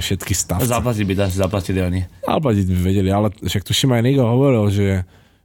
[0.00, 0.66] všetky stavce.
[0.66, 2.00] Zaplatiť by, dá si zaplatiť oni.
[2.22, 4.86] Zaplatiť by vedeli, ale však tuším aj Nigo hovoril, že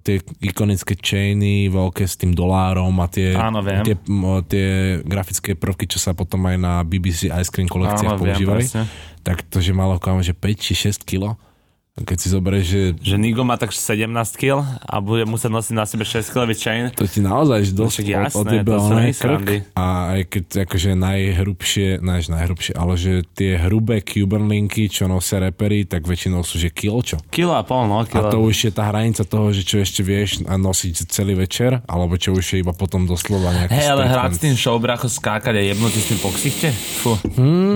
[0.05, 3.81] tie ikonické chainy veľké s tým dolárom a tie, Áno, viem.
[3.81, 3.97] tie,
[4.45, 4.67] tie
[5.01, 8.85] grafické prvky, čo sa potom aj na BBC Ice Cream kolekciách Áno, viem, používali, presne.
[9.25, 11.41] tak to, že malo kam, že 5 či 6 kilo.
[11.95, 15.71] A Keď si zoberieš, že Že Nigo má tak 17 kg a bude musieť nosiť
[15.71, 16.91] na sebe 6 kg chain.
[16.91, 19.57] to ti naozaj dosť však jasné, to sú oné nejsrandy.
[19.63, 19.71] krk.
[19.73, 25.39] A aj keď akože najhrubšie, než najhrubšie, ale že tie hrubé Cuban linky, čo nosia
[25.41, 27.15] repery, tak väčšinou sú že kilo čo.
[27.31, 28.27] Kilo a pol, no, A kilo.
[28.27, 32.19] to už je tá hranica toho, že čo ešte vieš a nosiť celý večer, alebo
[32.19, 35.55] čo už je iba potom doslova nejaký Hej, ale hrať s tým show, bracho, skákať
[35.55, 36.75] a jebnúť s tým po ksichte?
[36.99, 37.15] Fú,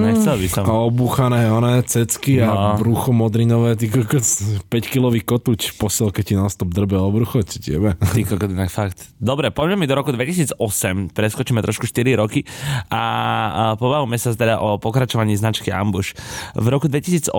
[0.03, 0.63] nechcel by som.
[0.65, 2.75] A obúchané oné cecky a No.
[2.75, 4.41] brucho modrinové, ty kokos,
[4.73, 7.93] 5-kilový kotúč posel, keď ti non-stop drbe o brucho, či tebe.
[8.17, 9.13] Ty kokot, inak fakt.
[9.21, 12.41] Dobre, poďme mi do roku 2008, preskočíme trošku 4 roky
[12.89, 16.17] a, a pobavíme sa teda o pokračovaní značky Ambush.
[16.57, 17.29] V roku 2008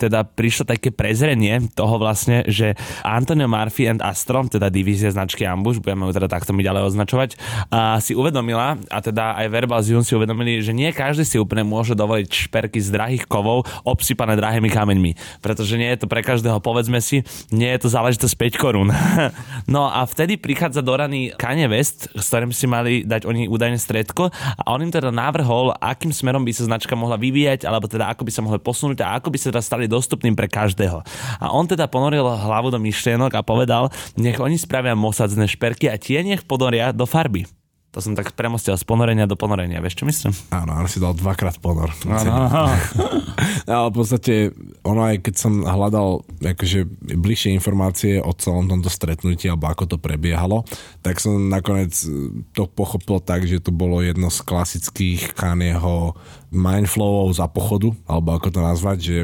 [0.00, 2.72] teda prišlo také prezrenie toho vlastne, že
[3.04, 7.30] Antonio Murphy and Astro, teda divízia značky Ambush, budeme ju teda takto my ďalej označovať,
[7.68, 11.36] a si uvedomila, a teda aj Verbal z Jun si uvedomili, že nie každý si
[11.36, 16.22] úplne môže dovoliť šperky z drahých kovov obsypané drahými kameňmi, pretože nie je to pre
[16.22, 18.88] každého, povedzme si, nie je to záležitosť 5 korún.
[19.74, 23.78] no a vtedy prichádza do rany Kanye West, s ktorým si mali dať oni údajne
[23.78, 28.10] stredko a on im teda navrhol, akým smerom by sa značka mohla vyvíjať, alebo teda
[28.12, 31.02] ako by sa mohli posunúť a ako by sa teda stali dostupným pre každého.
[31.40, 33.88] A on teda ponoril hlavu do myšlienok a povedal,
[34.20, 37.55] nech oni spravia mosadzné šperky a tie nech ponoria do farby.
[37.96, 40.36] To som tak premostil z ponorenia do ponorenia, vieš čo myslím?
[40.52, 41.88] Áno, ale si dal dvakrát ponor.
[42.04, 42.68] Áno.
[43.64, 44.52] Ale v podstate,
[44.84, 46.84] ono aj keď som hľadal akože
[47.16, 50.68] bližšie informácie o celom tomto stretnutí, alebo ako to prebiehalo,
[51.00, 56.14] tak som nakoniec e, to pochopil tak, že to bolo jedno z klasických Kanyeho
[56.52, 59.16] mindflowov za pochodu, alebo ako to nazvať, že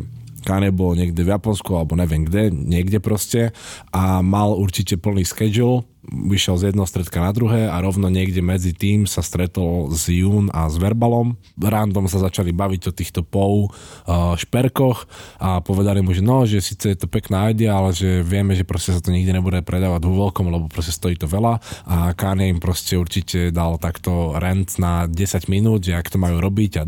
[0.42, 3.54] Kanye bol niekde v Japonsku, alebo neviem kde, niekde proste
[3.94, 8.74] a mal určite plný schedule, vyšiel z jedného stredka na druhé a rovno niekde medzi
[8.74, 11.38] tým sa stretol s Jun a s Verbalom.
[11.54, 13.70] Random sa začali baviť o týchto pou
[14.10, 15.06] šperkoch
[15.38, 18.66] a povedali mu, že no, že síce je to pekná idea, ale že vieme, že
[18.66, 22.50] proste sa to nikde nebude predávať vo veľkom, lebo proste stojí to veľa a Kanye
[22.50, 26.84] im proste určite dal takto rent na 10 minút, že ak to majú robiť a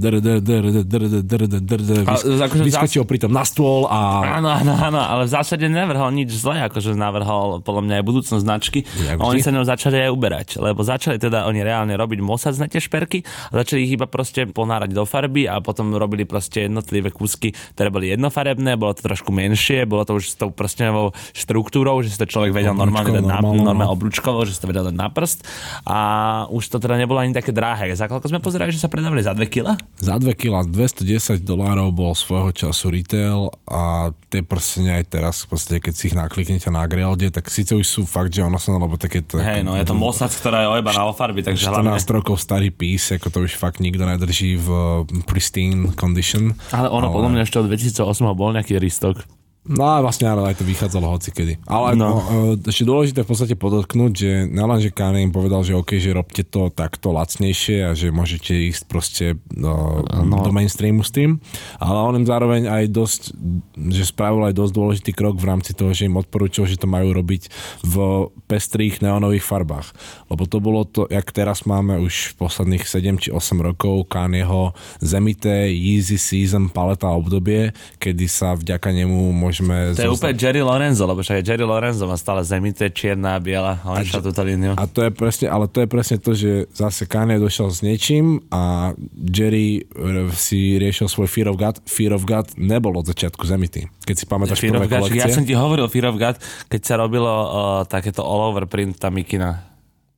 [2.66, 4.26] vyskočil pritom na stôl a...
[4.42, 8.42] Áno, áno, áno, ale v zásade nevrhol nič zle, akože navrhol podľa mňa aj budúcnosť
[8.42, 12.68] značky, Jak Oni sa ňou začali aj uberať, lebo začali teda oni reálne robiť mosacné
[12.68, 17.08] tie šperky a začali ich iba proste ponárať do farby a potom robili proste jednotlivé
[17.08, 22.04] kúsky, ktoré boli jednofarebné, bolo to trošku menšie, bolo to už s tou prstenovou štruktúrou,
[22.04, 23.68] že si to človek vedel normálne dať na, normálnou, no.
[23.72, 25.48] normálne oblúčkovo, že si to vedel dať na prst
[25.88, 25.98] a
[26.52, 27.96] už to teda nebolo ani také drahé.
[27.96, 29.80] Za koľko sme pozerali, že sa predávali za 2 kg?
[29.96, 35.78] Za 2 kg 210 dolárov bol svojho času retail a tie prstenia aj teraz, podstate,
[35.78, 38.93] keď si ich nakliknete na Grailde, tak síce už sú fakt, že ono sa, lebo
[38.96, 39.40] také to...
[39.40, 42.00] Hej, no je to mosac, ktorá je ojebaná o farby, takže 14 hlavne...
[42.00, 44.68] rokov starý pís, ako to už fakt nikto nedrží v
[45.28, 46.56] pristine condition.
[46.70, 49.22] Ale ono podľa mňa ešte od 2008 bol nejaký ristok.
[49.64, 51.56] No a vlastne ale aj to vychádzalo hocikedy.
[51.64, 52.20] Ale No.
[52.60, 56.44] ešte dôležité v podstate podotknúť, že nelen, že Kanye im povedal, že OK, že robte
[56.44, 60.36] to takto lacnejšie a že môžete ísť proste no, no.
[60.44, 61.40] do mainstreamu s tým,
[61.80, 63.22] ale on im zároveň aj dosť,
[63.88, 67.16] že spravil aj dosť dôležitý krok v rámci toho, že im odporúčil, že to majú
[67.16, 67.48] robiť
[67.88, 67.94] v
[68.44, 69.96] pestrých neonových farbách.
[70.28, 75.72] Lebo to bolo to, jak teraz máme už posledných 7 či 8 rokov Kanyeho zemité
[75.72, 79.94] Yeezy Season paleta obdobie, kedy sa vďaka nemu môžeme...
[79.94, 83.78] To je úplne Jerry Lorenzo, lebo však Jerry Lorenzo má stále zemité, čierna a biela.
[83.86, 84.74] On išiel túto líniu.
[84.74, 88.42] A to je presne, ale to je presne to, že zase Kanye došiel s niečím
[88.50, 91.78] a Jerry eh, si riešil svoj Fear of God.
[91.86, 93.86] Fear of God nebol od začiatku zemitý.
[94.02, 95.22] Keď si pamätáš Fear prvé God, kolekcie.
[95.22, 96.36] ja som ti hovoril Fear of God,
[96.66, 97.46] keď sa robilo uh,
[97.86, 99.73] takéto all over print tá mikina.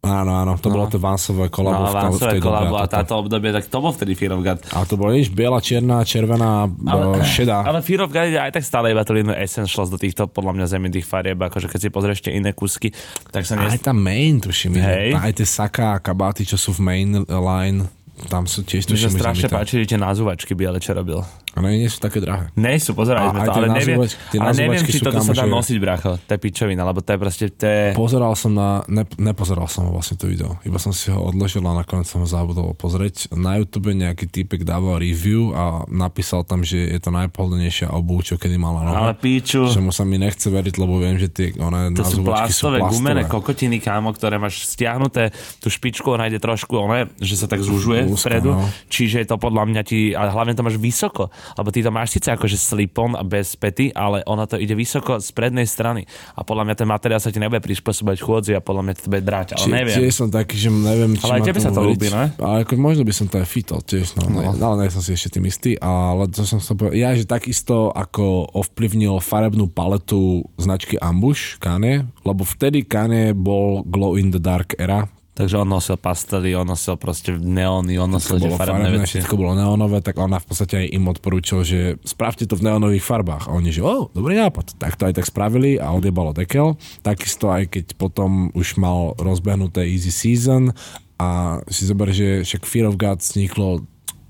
[0.07, 3.51] Áno, áno, to bolo to Vansové kolabo No, tom- v Vansové kolabo a táto obdobie,
[3.51, 4.59] tak to bol vtedy Fear of God.
[4.71, 7.63] A to bolo nič, biela, čierna, červená, ale, šedá.
[7.63, 10.53] Ale Fear of God ide aj tak stále iba tú línu Essentials do týchto podľa
[10.55, 12.95] mňa zemitých farieb, akože keď si pozrieš tie iné kúsky,
[13.29, 13.79] tak sa Aj nes...
[13.79, 15.11] tá main, tuším, Hej.
[15.11, 15.19] je.
[15.19, 17.91] aj tie saka a kabáty, čo sú v main line,
[18.29, 21.21] tam sú tiež Mi sa tuším, strašne páčili tie názúvačky biele, čo robil.
[21.57, 22.53] Ale nie sú také drahé.
[22.53, 23.97] Nie sú, pozerali A sme to, ale neviem,
[24.37, 26.21] ale neviem či sú toto sa dá nosiť, bracho.
[26.21, 27.83] To je pičovina, lebo to je proste, to je...
[27.97, 31.73] Pozeral som na, ne, nepozeral som vlastne to video, iba som si ho odložil a
[31.73, 33.33] nakoniec som ho zabudol pozrieť.
[33.33, 38.37] Na YouTube nejaký typek dával review a napísal tam, že je to najpohodlnejšia obuv, čo
[38.37, 38.99] kedy mala noha.
[39.09, 42.21] Ale píču, Že mu sa mi nechce veriť, lebo viem, že tie one to sú
[42.21, 45.33] plastové, gumené kokotiny, kámo, ktoré máš stiahnuté,
[45.65, 48.69] tú špičku, ona ide trošku, one, že sa tak zužuje vpredu, no.
[48.93, 52.19] čiže je to podľa mňa ti, a hlavne to máš vysoko, lebo ty to máš
[52.19, 56.43] síce akože slipon a bez pety, ale ono to ide vysoko z prednej strany a
[56.43, 59.49] podľa mňa ten materiál sa ti nebude prispôsobovať chôdzi a podľa mňa to bude drať,
[59.55, 59.97] ale Či, neviem.
[60.03, 62.25] tiež som taký, že neviem, či Ale aj tebe sa to ľúbi, ne?
[62.41, 64.27] Ale ako, možno by som to aj fitol tiež, no.
[64.31, 64.55] no.
[64.57, 66.97] Ale nie som si ešte tým istý, ale to som sa povedal.
[66.99, 74.17] Ja, že takisto ako ovplyvnil farebnú paletu značky Ambush, Kanye, lebo vtedy Kanye bol glow
[74.17, 78.57] in the dark era, Takže on nosil pastely, on nosil proste neóny, on nosil bolo
[78.57, 79.21] farebné veci.
[79.21, 83.05] všetko bolo neonové, tak ona v podstate aj im odporúčil, že spravte to v neonových
[83.05, 83.53] farbách.
[83.53, 84.81] A oni, že o, dobrý nápad.
[84.81, 86.81] Tak to aj tak spravili a odjebalo dekel.
[87.05, 90.73] Takisto aj keď potom už mal rozbehnuté Easy Season
[91.21, 93.85] a si zober, že však Fear of God vzniklo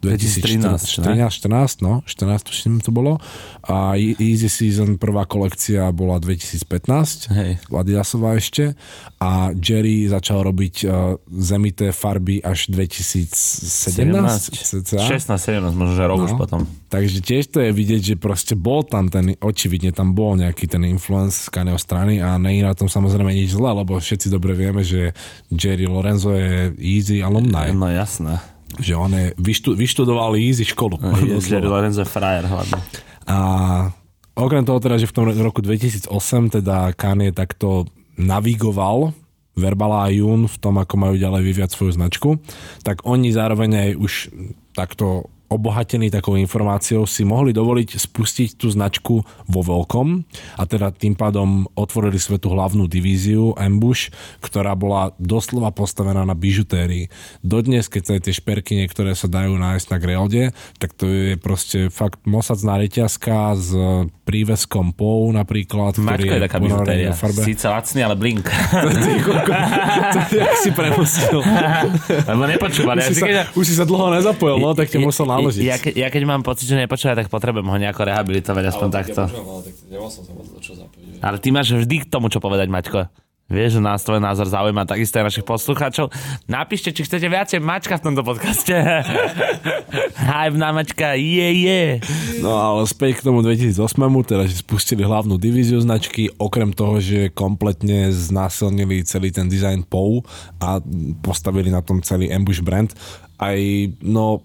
[0.07, 3.19] 2013, 2013, 14, no, 14 tuším to bolo.
[3.66, 7.51] A Easy Season prvá kolekcia bola 2015, Hej.
[7.69, 8.79] Adidasová ešte.
[9.19, 13.35] A Jerry začal robiť uh, zemité farby až 2017.
[13.97, 14.99] 17, cca.
[15.03, 16.25] 16, 17, možno, že rok No.
[16.25, 16.61] už potom.
[16.87, 20.81] Takže tiež to je vidieť, že proste bol tam ten, očividne tam bol nejaký ten
[20.85, 24.55] influence z Kanyeho strany a nie je na tom samozrejme nič zlé, lebo všetci dobre
[24.55, 25.11] vieme, že
[25.51, 28.38] Jerry Lorenzo je easy alumni, No jasné.
[28.81, 31.01] Že on je, vyštu, vyštudoval easy školu.
[31.41, 32.79] Jerry Lorenzo je frajer hlavne.
[33.27, 33.37] A
[34.39, 36.11] okrem toho teda, že v tom roku 2008
[36.62, 39.12] teda Kanye takto navigoval
[39.57, 42.37] Verbala a Jun v tom, ako majú ďalej vyviať svoju značku,
[42.85, 44.12] tak oni zároveň aj už
[44.77, 50.09] takto obohatení takou informáciou si mohli dovoliť spustiť tú značku vo veľkom
[50.59, 54.11] a teda tým pádom otvorili svetu hlavnú divíziu Ambush,
[54.43, 57.09] ktorá bola doslova postavená na bižutérii.
[57.41, 60.45] Dodnes, keď sa tie šperky niektoré sa dajú nájsť na Grailde,
[60.83, 63.71] tak to je proste fakt mosacná reťazka s
[64.27, 67.15] príveskom POU napríklad, Mačko je taká bižutéria.
[67.15, 67.47] farbe.
[67.47, 68.51] Síce lacný, ale blink.
[70.37, 71.39] Jak si prepustil.
[72.31, 72.99] Lebo nepočúval.
[72.99, 75.31] Ja už, si si sa, keď, už si sa dlho nezapojil, no, tak ti musel
[75.38, 75.62] naložiť.
[75.62, 79.22] ja, keď, ja keď mám pocit, že nepočúva, tak potrebujem ho nejako rehabilitovať aspoň takto.
[79.29, 81.20] Ja ale tak nemal som sa moc do čo zapojiť.
[81.20, 83.27] Ale ty máš vždy k tomu, čo povedať, Maťko.
[83.46, 86.11] Vieš, že nás tvoj názor zaujíma takisto aj našich poslucháčov.
[86.51, 88.75] Napíšte, či chcete viacej Mačka v tomto podcaste.
[90.35, 92.03] Hype na Mačka, je, je.
[92.42, 93.79] No ale späť k tomu 2008,
[94.27, 100.27] teda že spustili hlavnú divíziu značky, okrem toho, že kompletne znásilnili celý ten design POU
[100.59, 100.83] a
[101.22, 102.90] postavili na tom celý Ambush brand.
[103.38, 103.55] Aj,
[104.03, 104.42] no,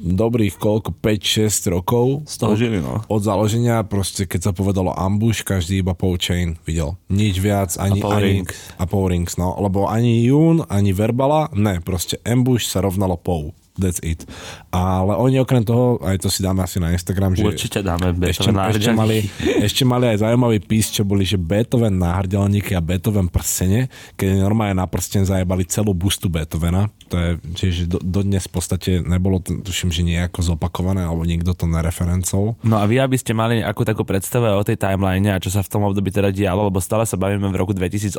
[0.00, 2.06] dobrých koľko, 5-6 rokov.
[2.26, 3.04] Z toho žili, no.
[3.06, 6.96] Od založenia, proste keď sa povedalo ambush, každý iba chain videl.
[7.12, 8.00] Nič viac, ani...
[8.00, 8.56] A POW ani rings.
[8.80, 9.54] A POW rings, no.
[9.60, 13.52] Lebo ani Jún, ani Verbala, ne, proste ambush sa rovnalo POW.
[13.78, 14.26] That's it.
[14.74, 18.50] Ale oni okrem toho, aj to si dáme asi na Instagram, že Určite dáme ešte,
[18.50, 19.24] ešte, mali,
[19.62, 23.86] ešte mali aj zaujímavý pís, čo boli, že Beethoven náhrdelníky a Beethoven prsene,
[24.18, 26.90] keď normálne na prsten zajebali celú bustu Beethovena.
[27.10, 31.66] To je, čiže do, dodnes v podstate nebolo, tuším, že nejako zopakované, alebo nikto to
[31.66, 32.58] nereferencol.
[32.62, 35.62] No a vy, aby ste mali akú takú predstavu o tej timeline a čo sa
[35.62, 38.18] v tom období teda dialo, lebo stále sa bavíme v roku 2008.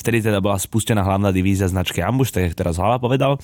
[0.00, 3.36] Vtedy teda bola spustená hlavná divízia značky Ambush, tak jak teraz Hlava povedal.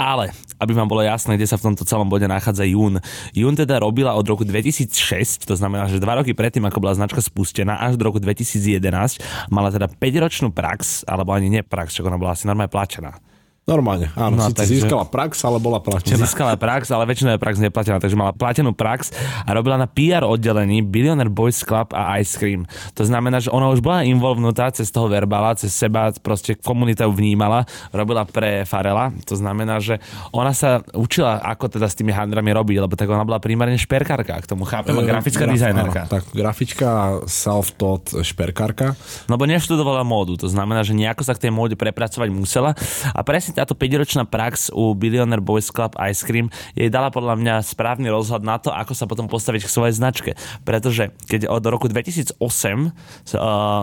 [0.00, 3.02] Ale, aby vám bolo jasné, kde sa v tomto celom bode nachádza Jún.
[3.32, 7.20] Jún teda robila od roku 2006, to znamená, že dva roky predtým, ako bola značka
[7.20, 12.20] spustená, až do roku 2011, mala teda 5-ročnú prax, alebo ani nie prax, čo ona
[12.20, 13.25] bola asi normálne plačená.
[13.66, 16.14] Normálne, áno, No, takže- získala prax, ale bola platená.
[16.14, 19.10] Získala prax, ale väčšinou je prax neplatená, takže mala platenú prax
[19.42, 22.62] a robila na PR oddelení Billionaire Boys Club a Ice Cream.
[22.94, 27.12] To znamená, že ona už bola involvnutá cez toho verbala, cez seba, proste komunita ju
[27.12, 29.10] vnímala, robila pre Farela.
[29.26, 29.98] To znamená, že
[30.30, 34.38] ona sa učila, ako teda s tými handrami robiť, lebo tak ona bola primárne šperkárka,
[34.38, 36.00] k tomu chápem, a grafická Graf- dizajnerka.
[36.00, 36.88] áno, Tak, grafička
[37.26, 38.94] self-taught šperkárka.
[39.26, 42.70] No bo neštudovala módu, to znamená, že nejako sa k tej móde prepracovať musela
[43.10, 47.54] a presne táto 5-ročná prax u Billionaire Boys Club Ice Cream jej dala podľa mňa
[47.64, 50.30] správny rozhľad na to, ako sa potom postaviť k svojej značke.
[50.68, 52.90] Pretože keď od roku 2008 uh,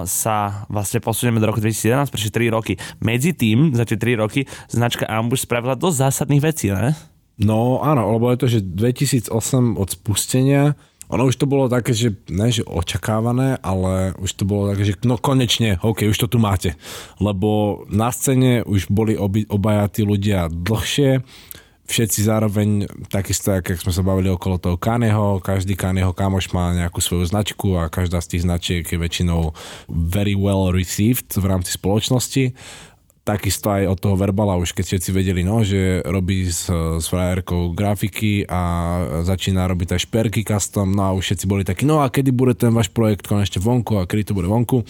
[0.06, 0.38] sa
[0.70, 2.74] vlastne posunieme do roku 2011, prešli 3 roky.
[3.02, 6.94] Medzi tým, za tie 3 roky, značka Ambush spravila dosť zásadných vecí, ne?
[7.42, 9.34] No áno, lebo je to, že 2008
[9.74, 10.78] od spustenia,
[11.14, 14.94] ono už to bolo také, že ne, že očakávané, ale už to bolo také, že
[15.06, 16.74] no konečne, OK, už to tu máte.
[17.22, 21.22] Lebo na scéne už boli obi, obaja tí ľudia dlhšie,
[21.84, 27.04] všetci zároveň, takisto, jak sme sa bavili okolo toho Kaneho, každý Kaneho kamoš má nejakú
[27.04, 29.54] svoju značku a každá z tých značiek je väčšinou
[29.92, 32.56] very well received v rámci spoločnosti
[33.24, 37.72] takisto aj od toho Verbala, už keď všetci vedeli, no, že robí s, s frajerkou
[37.72, 38.62] grafiky a
[39.24, 42.54] začína robiť aj šperky custom, no a už všetci boli takí, no a kedy bude
[42.60, 44.84] ten váš projekt konečne vonku a kedy to bude vonku.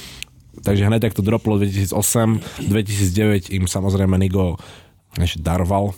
[0.54, 4.58] Takže hneď tak to droplo 2008, 2009 im samozrejme Nigo
[5.14, 5.94] ešte daroval.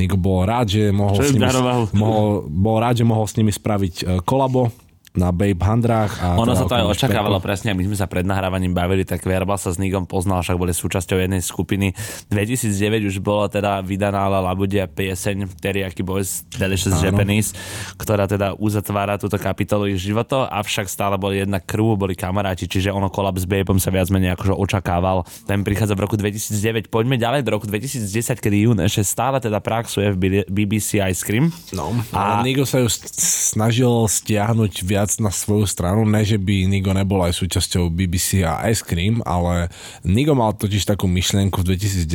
[0.00, 1.80] Nigo bol rád, že mohol Čo s im nimi, daroval?
[1.92, 4.72] mohol, bol rád, že mohol s nimi spraviť e, kolabo
[5.16, 6.12] na Babe Handrách.
[6.18, 7.46] A Ono teda sa to aj očakávalo šperkov.
[7.46, 10.70] presne, my sme sa pred nahrávaním bavili, tak Verbal sa s Nigom poznal, však boli
[10.70, 11.96] súčasťou jednej skupiny.
[12.28, 12.68] 2009
[13.06, 17.08] už bola teda vydaná La Labudia pieseň Teriyaki Boys Delicious Áno.
[17.08, 17.56] Japanese,
[17.94, 22.88] ktorá teda uzatvára túto kapitolu ich životov, avšak stále boli jedna crew, boli kamaráti, čiže
[22.88, 25.24] ono kolab s Babeom sa viac menej akože očakával.
[25.42, 26.86] Ten prichádza v roku 2009.
[26.86, 28.04] Poďme ďalej do roku 2010,
[28.36, 31.48] kedy Jun ešte stále teda praxuje v BBC Ice Cream.
[31.72, 36.90] No, A- Nigo sa ju snažil stiahnuť viac na svoju stranu, ne že by Nigo
[36.90, 39.70] nebol aj súčasťou BBC a Ice Cream, ale
[40.02, 42.06] Nigo mal totiž takú myšlienku v 2010,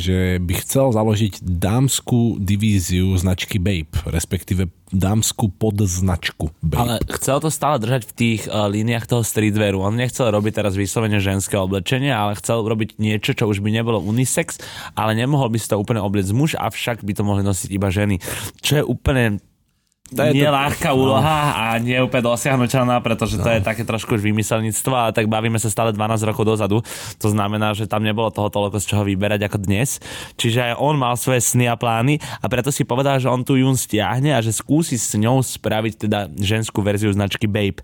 [0.00, 7.00] že by chcel založiť dámskú divíziu značky Babe, respektíve dámskú podznačku Babe.
[7.00, 9.80] Ale chcel to stále držať v tých uh, líniách toho streetwearu.
[9.80, 13.98] On nechcel robiť teraz vyslovene ženské oblečenie, ale chcel robiť niečo, čo už by nebolo
[14.04, 14.60] unisex,
[14.92, 18.20] ale nemohol by si to úplne obliecť muž, avšak by to mohli nosiť iba ženy.
[18.60, 19.40] Čo je úplne
[20.12, 24.14] To je nie to- ľahká úloha a nie úplne dosiahnutelná, pretože to je také trošku
[24.16, 26.84] už vymyselníctvo a tak bavíme sa stále 12 rokov dozadu.
[27.18, 29.98] To znamená, že tam nebolo toho toľko z čoho vyberať ako dnes.
[30.36, 33.56] Čiže aj on mal svoje sny a plány a preto si povedal, že on tu
[33.56, 37.80] Jun stiahne a že skúsi s ňou spraviť teda ženskú verziu značky Babe.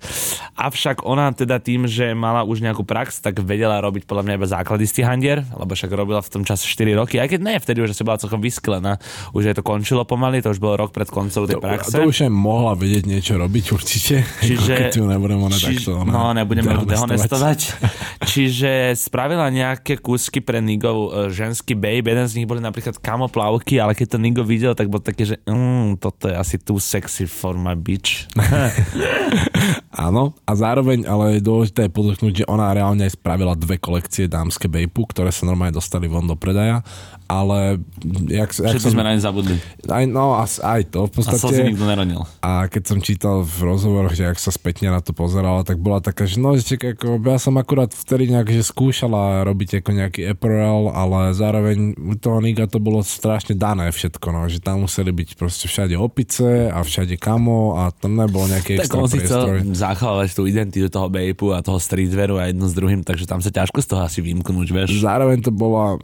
[0.59, 4.49] Avšak ona teda tým, že mala už nejakú prax, tak vedela robiť podľa mňa iba
[4.49, 7.79] základy z handier, lebo však robila v tom čase 4 roky, aj keď ne, vtedy
[7.81, 8.99] už asi bola celkom vysklená.
[9.33, 11.95] Už jej to končilo pomaly, to už bolo rok pred koncom tej praxe.
[11.95, 14.26] To už aj mohla vedieť niečo robiť určite.
[14.48, 17.58] Čiže, keď ju nebudem ona čiže- takto ona no, nebudeme ju dehonestovať.
[18.32, 22.08] Čiže spravila nejaké kúsky pre Nigov e, ženský babe.
[22.08, 25.36] Jeden z nich boli napríklad kamoplavky, ale keď to Nigo videl, tak bol také, že
[25.46, 28.26] mm, toto je asi too sexy for my bitch.
[29.98, 34.70] Áno, a zároveň ale je dôležité podotknúť, že ona reálne aj spravila dve kolekcie dámske
[34.70, 36.86] bejpu, ktoré sa normálne dostali von do predaja,
[37.26, 37.82] ale
[38.30, 39.58] jak, jak Všetci sme na ne zabudli.
[39.84, 42.22] aj, no, as, aj to v A podstate, nikto neronil.
[42.46, 45.99] A keď som čítal v rozhovoroch, že ak sa spätne na to pozerala, tak bola
[45.99, 50.22] taká, že no, že ako, ja som akurát vtedy nejak, že skúšala robiť ako nejaký
[50.30, 55.11] apparel, ale zároveň u toho Niga to bolo strašne dané všetko, no, že tam museli
[55.11, 59.18] byť proste všade opice a všade kamo a tam nebol nejaký Tak extra on si
[59.18, 59.42] chcel
[59.74, 63.51] zachovať tú identitu toho Bapeu a toho streetwearu a jedno s druhým, takže tam sa
[63.51, 65.03] ťažko z toho asi vymknúť, vieš.
[65.03, 65.99] Zároveň to bola,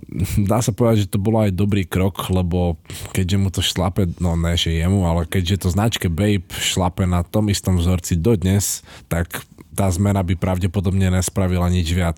[0.50, 2.80] dá sa povedať, že to bol aj dobrý krok, lebo
[3.14, 7.20] keďže mu to šlape, no ne, že jemu, ale keďže to značke Babe šlape na
[7.20, 8.80] tom istom vzorci dodnes,
[9.12, 9.44] tak
[9.76, 12.16] tá zmena by pravdepodobne nespravila nič viac.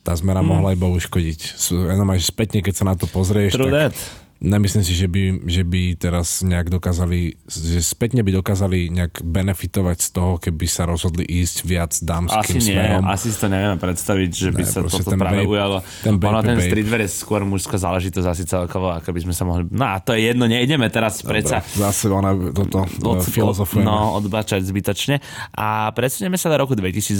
[0.00, 0.48] Tá zmena mm.
[0.48, 1.60] mohla iba uškodiť.
[1.92, 4.25] Jenom aj že spätne, keď sa na to pozrieš, True tak that.
[4.38, 9.98] Nemyslím si, že by, že by teraz nejak dokázali, že spätne by dokázali nejak benefitovať
[9.98, 13.02] z toho, keby sa rozhodli ísť viac dámským Asi nie, smerom.
[13.06, 15.76] asi si to nevieme predstaviť, že by Ne, sa proste toto práve vape- ujalo.
[16.00, 16.66] ten vape ono, ten vape.
[16.66, 19.62] streetwear je skôr mužská záležitosť asi celkovo, ako by sme sa mohli...
[19.66, 23.82] No a to je jedno, nejdeme teraz predsa Zase ona toto od, filozofujeme.
[23.82, 25.18] no, odbačať zbytočne.
[25.52, 27.16] A presuneme sa do roku 2012,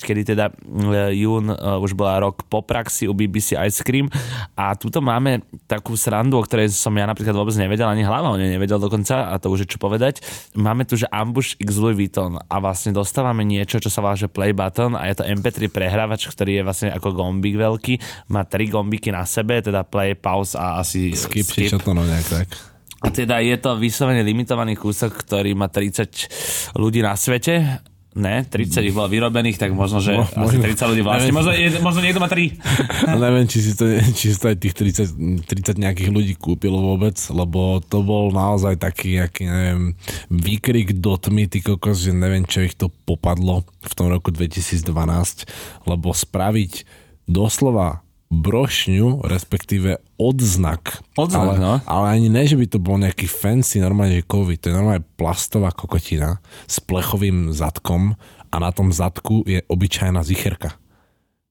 [0.00, 0.52] kedy teda e,
[1.16, 4.08] jún e, už bola rok po praxi u BBC Ice Cream
[4.54, 8.38] a tuto máme takú srandu, o ktorej som ja napríklad vôbec nevedel, ani hlava o
[8.38, 10.22] nej nevedel dokonca a to už je čo povedať.
[10.54, 14.30] Máme tu, že Ambush X Louis Vuitton a vlastne dostávame niečo, čo sa volá, že
[14.30, 17.94] play button a je to MP3 prehrávač, ktorý je vlastne ako gombík veľký,
[18.30, 21.74] má tri gombíky na sebe, teda play, pause a asi Skip, skip.
[21.74, 22.46] čo to no nejak tak.
[23.02, 27.82] a teda je to vyslovene limitovaný kúsok, ktorý má 30 ľudí na svete.
[28.14, 31.34] Ne, 30 ich bolo vyrobených, tak možno, že Mo- asi možno- 30 ľudí vlastne.
[31.34, 32.54] Možno, je, možno niekto má 3.
[33.10, 36.78] A neviem, či si to, či si to aj tých 30, 30 nejakých ľudí kúpilo
[36.78, 39.98] vôbec, lebo to bol naozaj taký, aký, neviem,
[40.30, 44.86] výkrik do tmy, ty kokos, že neviem, čo ich to popadlo v tom roku 2012,
[45.90, 46.86] lebo spraviť
[47.26, 48.03] doslova
[48.34, 51.02] brošňu, respektíve odznak.
[51.14, 51.74] Odznak, ale, no.
[51.86, 54.58] ale ani ne, že by to bol nejaký fancy, normálne, kovy.
[54.58, 58.18] To je normálne plastová kokotina s plechovým zadkom
[58.50, 60.78] a na tom zadku je obyčajná zicherka.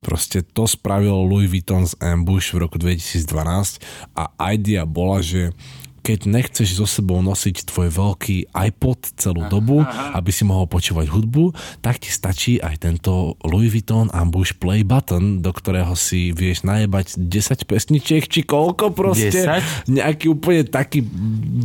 [0.04, 3.80] Proste to spravil Louis Vuitton z Ambush v roku 2012
[4.20, 5.56] a idea bola, že
[6.04, 11.56] keď nechceš so sebou nosiť tvoj veľký iPod celú dobu, aby si mohol počúvať hudbu,
[11.80, 17.16] tak ti stačí aj tento Louis Vuitton Ambush Play Button, do ktorého si vieš najebať
[17.16, 19.32] 10 pesničiek, či koľko proste.
[19.32, 19.88] 10?
[19.88, 21.00] Nejaký úplne taký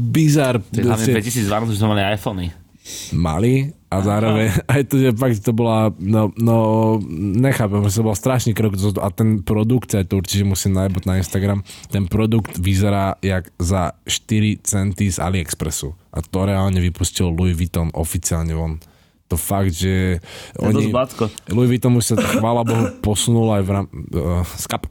[0.08, 0.62] bizar.
[0.70, 2.54] Hlavne proste- 2012 už sme mali iPhony.
[3.12, 6.56] Mali a zároveň aj to, že fakt to bola, no, no
[7.40, 11.14] nechápem, že to bol strašný krok a ten produkt, ja to určite musím najebať na
[11.20, 17.56] Instagram, ten produkt vyzerá jak za 4 centy z AliExpressu a to reálne vypustil Louis
[17.56, 18.76] Vuitton oficiálne von.
[19.28, 20.24] To fakt, že
[20.56, 21.28] je blatko.
[21.52, 24.88] Louis Vuitton už sa chvála Bohu posunul aj v rámci uh, skap.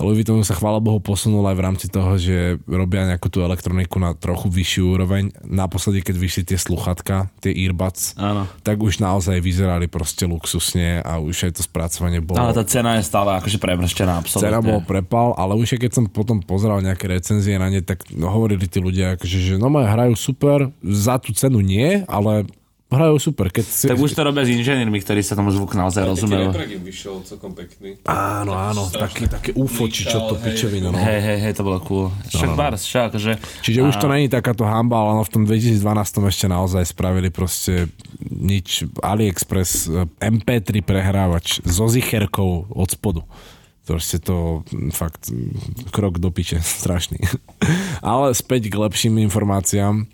[0.00, 4.00] Louis Vuitton sa chvála Bohu posunul aj v rámci toho, že robia nejakú tú elektroniku
[4.00, 5.28] na trochu vyššiu úroveň.
[5.44, 8.48] Naposledy, keď vyšli tie sluchatka, tie earbuds, Áno.
[8.64, 12.40] tak už naozaj vyzerali proste luxusne a už aj to spracovanie bolo...
[12.40, 14.56] Ale tá cena je stále akože prebrštená absolútne.
[14.56, 18.08] Cena bol prepal, ale už aj keď som potom pozeral nejaké recenzie na ne, tak
[18.16, 22.48] no, hovorili tí ľudia, akože, že no hrajú super, za tú cenu nie, ale
[22.86, 23.50] hrajú super.
[23.50, 23.86] Keď si...
[23.90, 26.48] Tak už to robia s inžiniermi, ktorí sa tomu zvuku naozaj Taký rozumejú.
[26.54, 27.98] im vyšiel celkom pekný.
[28.06, 30.94] Áno, áno, také, také UFO, či čo to pičovina.
[30.94, 30.98] No.
[30.98, 32.06] Hej, hej, hej, to bolo cool.
[32.30, 33.32] Však bars, však, akože...
[33.66, 35.82] Čiže už to není takáto hamba, ale ono v tom 2012
[36.30, 37.90] ešte naozaj spravili proste
[38.22, 38.86] nič.
[39.02, 43.26] AliExpress eh, MP3 prehrávač so zicherkou od spodu.
[43.86, 47.18] Proste to mm, fakt mm, krok do piče, strašný.
[48.02, 50.06] Ale späť k lepším informáciám.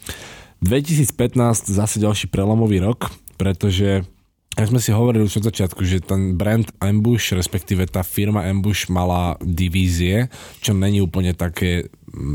[0.62, 4.06] 2015 zase ďalší prelomový rok, pretože
[4.52, 8.92] ak sme si hovorili už od začiatku, že ten brand Ambush, respektíve tá firma Ambush
[8.92, 10.28] mala divízie,
[10.60, 11.88] čo není úplne také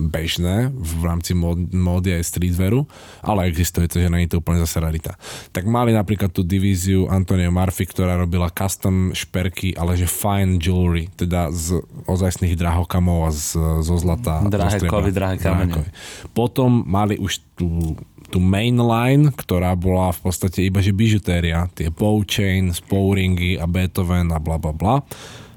[0.10, 2.90] bežné v rámci mód, módy aj streetwearu,
[3.22, 5.14] ale existuje to, že není to úplne zase rarita.
[5.54, 11.14] Tak mali napríklad tú divíziu Antonio Murphy, ktorá robila custom šperky, ale že fine jewelry,
[11.14, 14.42] teda z ozajstných drahokamov a z, zo zlata.
[14.50, 15.86] Drahé kovy, drahé kamene.
[16.34, 17.94] Potom mali už tú,
[18.28, 24.32] tú mainline, ktorá bola v podstate iba že bižutéria, tie bow chain, spowringy a Beethoven
[24.36, 24.96] a bla bla bla.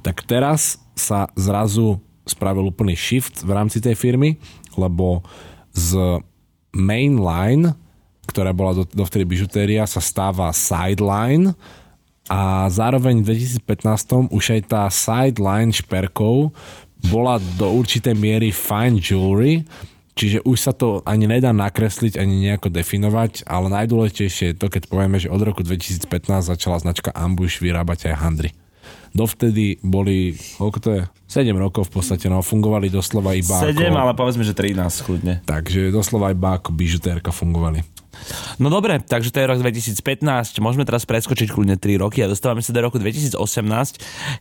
[0.01, 4.39] Tak teraz sa zrazu spravil úplný shift v rámci tej firmy,
[4.79, 5.27] lebo
[5.75, 6.23] z
[6.71, 7.75] mainline,
[8.31, 11.59] ktorá bola do, dovtedy bižutéria, sa stáva sideline
[12.31, 16.55] a zároveň v 2015 už aj tá sideline šperkov
[17.11, 19.65] bola do určitej miery fine jewelry,
[20.21, 24.93] čiže už sa to ani nedá nakresliť, ani nejako definovať, ale najdôležitejšie je to, keď
[24.93, 26.05] povieme, že od roku 2015
[26.45, 28.51] začala značka Ambush vyrábať aj handry.
[29.17, 31.03] Dovtedy boli, koľko to je?
[31.27, 33.97] 7 rokov v podstate, no fungovali doslova iba 7, ako...
[33.97, 35.35] ale povedzme, že 13 chudne.
[35.49, 37.83] Takže doslova iba ako bižutérka fungovali.
[38.61, 42.61] No dobre, takže to je rok 2015, môžeme teraz preskočiť kľudne 3 roky a dostávame
[42.61, 43.37] sa do roku 2018,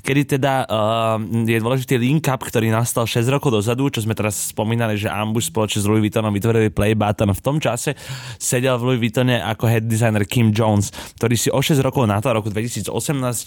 [0.03, 1.17] kedy teda uh,
[1.47, 5.49] je dôležitý link up, ktorý nastal 6 rokov dozadu, čo sme teraz spomínali, že Ambush
[5.49, 7.31] spoločne s Louis Vuittonom vytvorili Play Button.
[7.31, 7.95] V tom čase
[8.35, 12.19] sedel v Louis Vuittone ako head designer Kim Jones, ktorý si o 6 rokov na
[12.19, 12.91] to, roku 2018,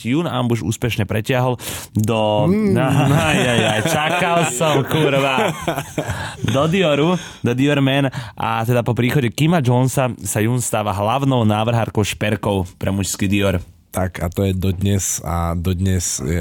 [0.08, 1.60] Jun Ambush úspešne pretiahol
[1.92, 2.48] do...
[2.48, 2.74] Mm.
[3.22, 5.52] Aj, aj, aj, čakal som, kurva.
[6.42, 7.14] Do Dioru,
[7.44, 12.70] do Dior Man a teda po príchode Kima Jonesa sa Jun stáva hlavnou návrhárkou šperkov
[12.78, 13.58] pre mužský Dior.
[13.92, 16.40] Tak a to je dodnes a dodnes je,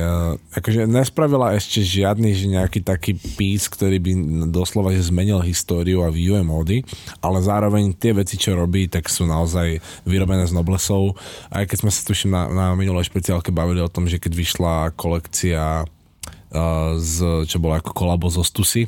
[0.56, 4.12] akože nespravila ešte žiadny že nejaký taký pís, ktorý by
[4.56, 6.88] doslova že zmenil históriu a vývoj módy,
[7.20, 11.20] ale zároveň tie veci, čo robí, tak sú naozaj vyrobené z noblesov.
[11.52, 14.74] Aj keď sme sa tuším na, na minulej špeciálke bavili o tom, že keď vyšla
[14.96, 17.16] kolekcia uh, z,
[17.52, 18.88] čo bola ako kolabo zo Stusy,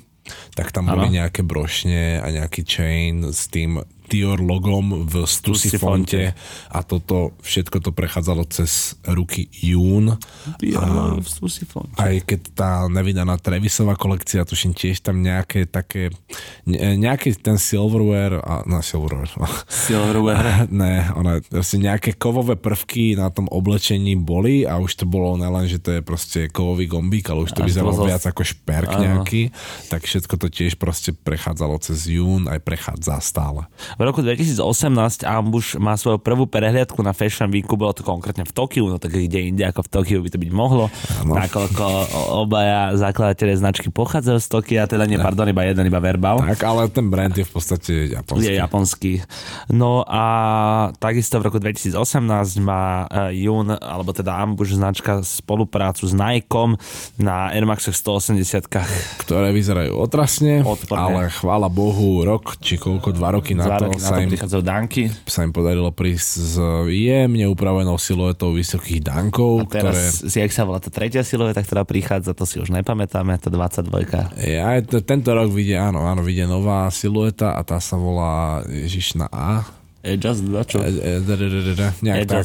[0.56, 1.20] tak tam boli ano.
[1.20, 3.84] nejaké brošne a nejaký chain s tým
[4.14, 6.38] Dior logom v Stussy fonte
[6.70, 10.14] a toto, všetko to prechádzalo cez ruky Jún.
[10.62, 11.98] Dior v Stussy fonte.
[11.98, 16.14] Aj keď tá nevydaná Trevisová kolekcia, tuším tiež tam nejaké také,
[16.70, 19.34] nejaký ten silverware, a, no silverware.
[19.90, 20.70] Silverware.
[20.70, 25.66] ne, ona, proste nejaké kovové prvky na tom oblečení boli a už to bolo nelen,
[25.66, 29.50] že to je proste kovový gombík, ale už to vyzeralo viac ako šperk nejaký,
[29.90, 33.66] tak všetko to tiež proste prechádzalo cez Jún, aj prechádza stále.
[34.04, 38.52] V roku 2018 Ambush má svoju prvú prehliadku na Fashion Weeku, bolo to konkrétne v
[38.52, 40.92] Tokiu, no tak kde inde ako v Tokiu by to byť mohlo.
[41.24, 41.40] Ano.
[41.40, 41.86] Nakoľko
[42.36, 46.44] obaja zakladateľe značky pochádzajú z Tokia, teda nie, pardon, iba jeden, iba Verbal.
[46.44, 48.44] Tak, ale ten brand je v podstate japonský.
[48.44, 49.14] Je japonský.
[49.72, 50.26] No a
[51.00, 51.96] takisto v roku 2018
[52.60, 56.76] má Jun, alebo teda Ambush značka spoluprácu s Nikom
[57.16, 58.68] na Air Max 180
[59.24, 61.00] ktoré vyzerajú otrasne, Odporne.
[61.00, 65.04] ale chvála Bohu, rok či koľko, dva roky na to sa im, prichádzajú danky.
[65.28, 66.56] Sa im podarilo prísť s
[66.92, 69.66] jemne upravenou siluetou vysokých dankov.
[69.66, 70.32] A teraz, ktoré...
[70.32, 74.44] si, jak sa volá tá tretia silueta, ktorá prichádza, to si už nepamätáme, tá 22.
[74.44, 79.20] Ja, to, tento rok vidie, áno, áno, vidie nová silueta a tá sa volá Ježiš
[79.20, 79.66] na A.
[80.04, 80.44] Just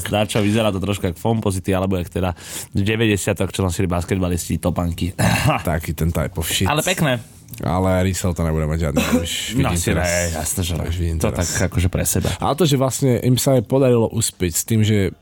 [0.07, 0.39] Dačo.
[0.39, 2.31] Vyzerá to trošku ako Fomposity, alebo jak teda
[2.71, 5.11] v 90 čo nosili basketbalisti, topanky.
[5.67, 6.71] Taký ten type of shit.
[6.71, 7.38] Ale pekné.
[7.65, 9.03] Ale resell to nebude mať žiadny.
[9.25, 9.33] Už
[9.65, 10.75] no si teraz, ne, jasne, že
[11.17, 11.49] to teraz.
[11.49, 12.31] tak akože pre seba.
[12.39, 15.17] Ale to, že vlastne im sa aj podarilo uspieť s tým, že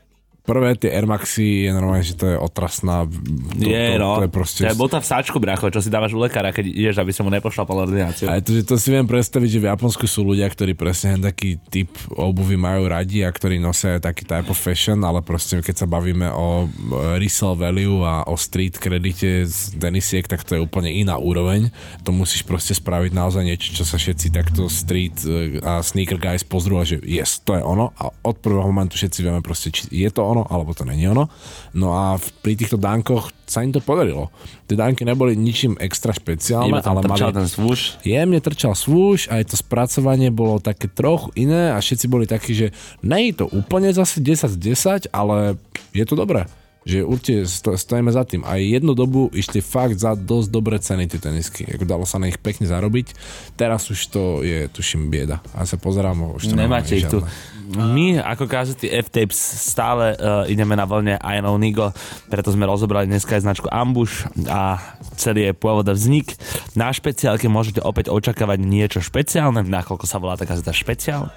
[0.47, 3.03] prvé tie Air Maxy je normálne, že to je otrasná.
[3.03, 4.23] To, je, to, no.
[4.23, 4.61] To je proste...
[4.63, 7.27] To je bota v sáčku, bracho, čo si dávaš u lekára, keď ideš, aby som
[7.27, 8.31] mu nepošla po ordináciu.
[8.31, 11.59] Aj to, že to si viem predstaviť, že v Japonsku sú ľudia, ktorí presne taký
[11.67, 15.87] typ obuvy majú radi a ktorí nosia taký type of fashion, ale proste keď sa
[15.89, 16.71] bavíme o
[17.19, 21.67] resale value a o street kredite z denisiek, tak to je úplne iná úroveň.
[22.07, 26.45] To musíš proste spraviť naozaj niečo, čo sa všetci takto street e, a sneaker guys
[26.45, 29.89] pozrú a že yes, to je ono a od prvého momentu všetci vieme proste, či
[29.89, 31.25] je to ono ono, alebo to není ono.
[31.73, 34.29] No a pri týchto dánkoch sa im to podarilo.
[34.69, 37.33] Tie dánky neboli ničím extra špeciálne, ale mali...
[37.33, 37.97] ten svúš.
[38.05, 42.67] Jemne trčal svúš, aj to spracovanie bolo také trochu iné a všetci boli takí, že
[43.01, 45.57] nie je to úplne zase 10 z 10, ale
[45.97, 46.45] je to dobré
[46.87, 47.43] že určite
[47.75, 48.47] stojíme za tým.
[48.47, 51.67] Aj jednu dobu išli fakt za dosť dobré ceny tie tenisky.
[51.67, 53.11] Ako dalo sa na nich pekne zarobiť.
[53.59, 55.43] Teraz už to je, tuším, bieda.
[55.51, 57.19] A sa pozerám, už to Nemáte ich tu
[57.67, 59.35] my ako kazety F-Tapes
[59.67, 61.91] stále uh, ideme na vlne I know Nigo,
[62.31, 64.79] preto sme rozobrali dneska aj značku Ambush a
[65.19, 66.31] celý je pôvoda vznik.
[66.79, 71.27] Na špeciálke môžete opäť očakávať niečo špeciálne, nakoľko sa volá tá kazeta špeciál.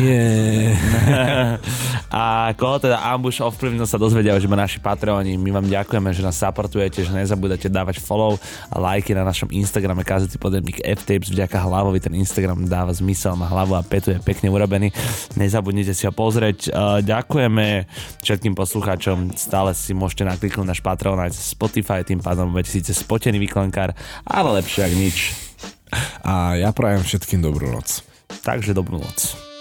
[0.00, 0.72] Nie.
[2.08, 5.34] a koho teda Ambush ovplyvnil sa dozvedia že ma naši Patreoni.
[5.34, 8.38] My vám ďakujeme, že nás supportujete, že nezabudete dávať follow
[8.70, 11.34] a lajky na našom Instagrame kazety podemník F-Tapes.
[11.34, 14.94] Vďaka hlavovi ten Instagram dáva zmysel, má hlavu a petu je pekne urobený
[15.36, 16.70] nezabudnite si ho pozrieť.
[17.02, 17.88] Ďakujeme
[18.22, 23.42] všetkým poslucháčom, stále si môžete nakliknúť náš Patreon aj Spotify, tým pádom budete síce spotený
[23.42, 25.16] výklenkár, ale lepšie ak nič.
[26.24, 28.04] A ja prajem všetkým dobrú noc.
[28.46, 29.51] Takže dobrú noc.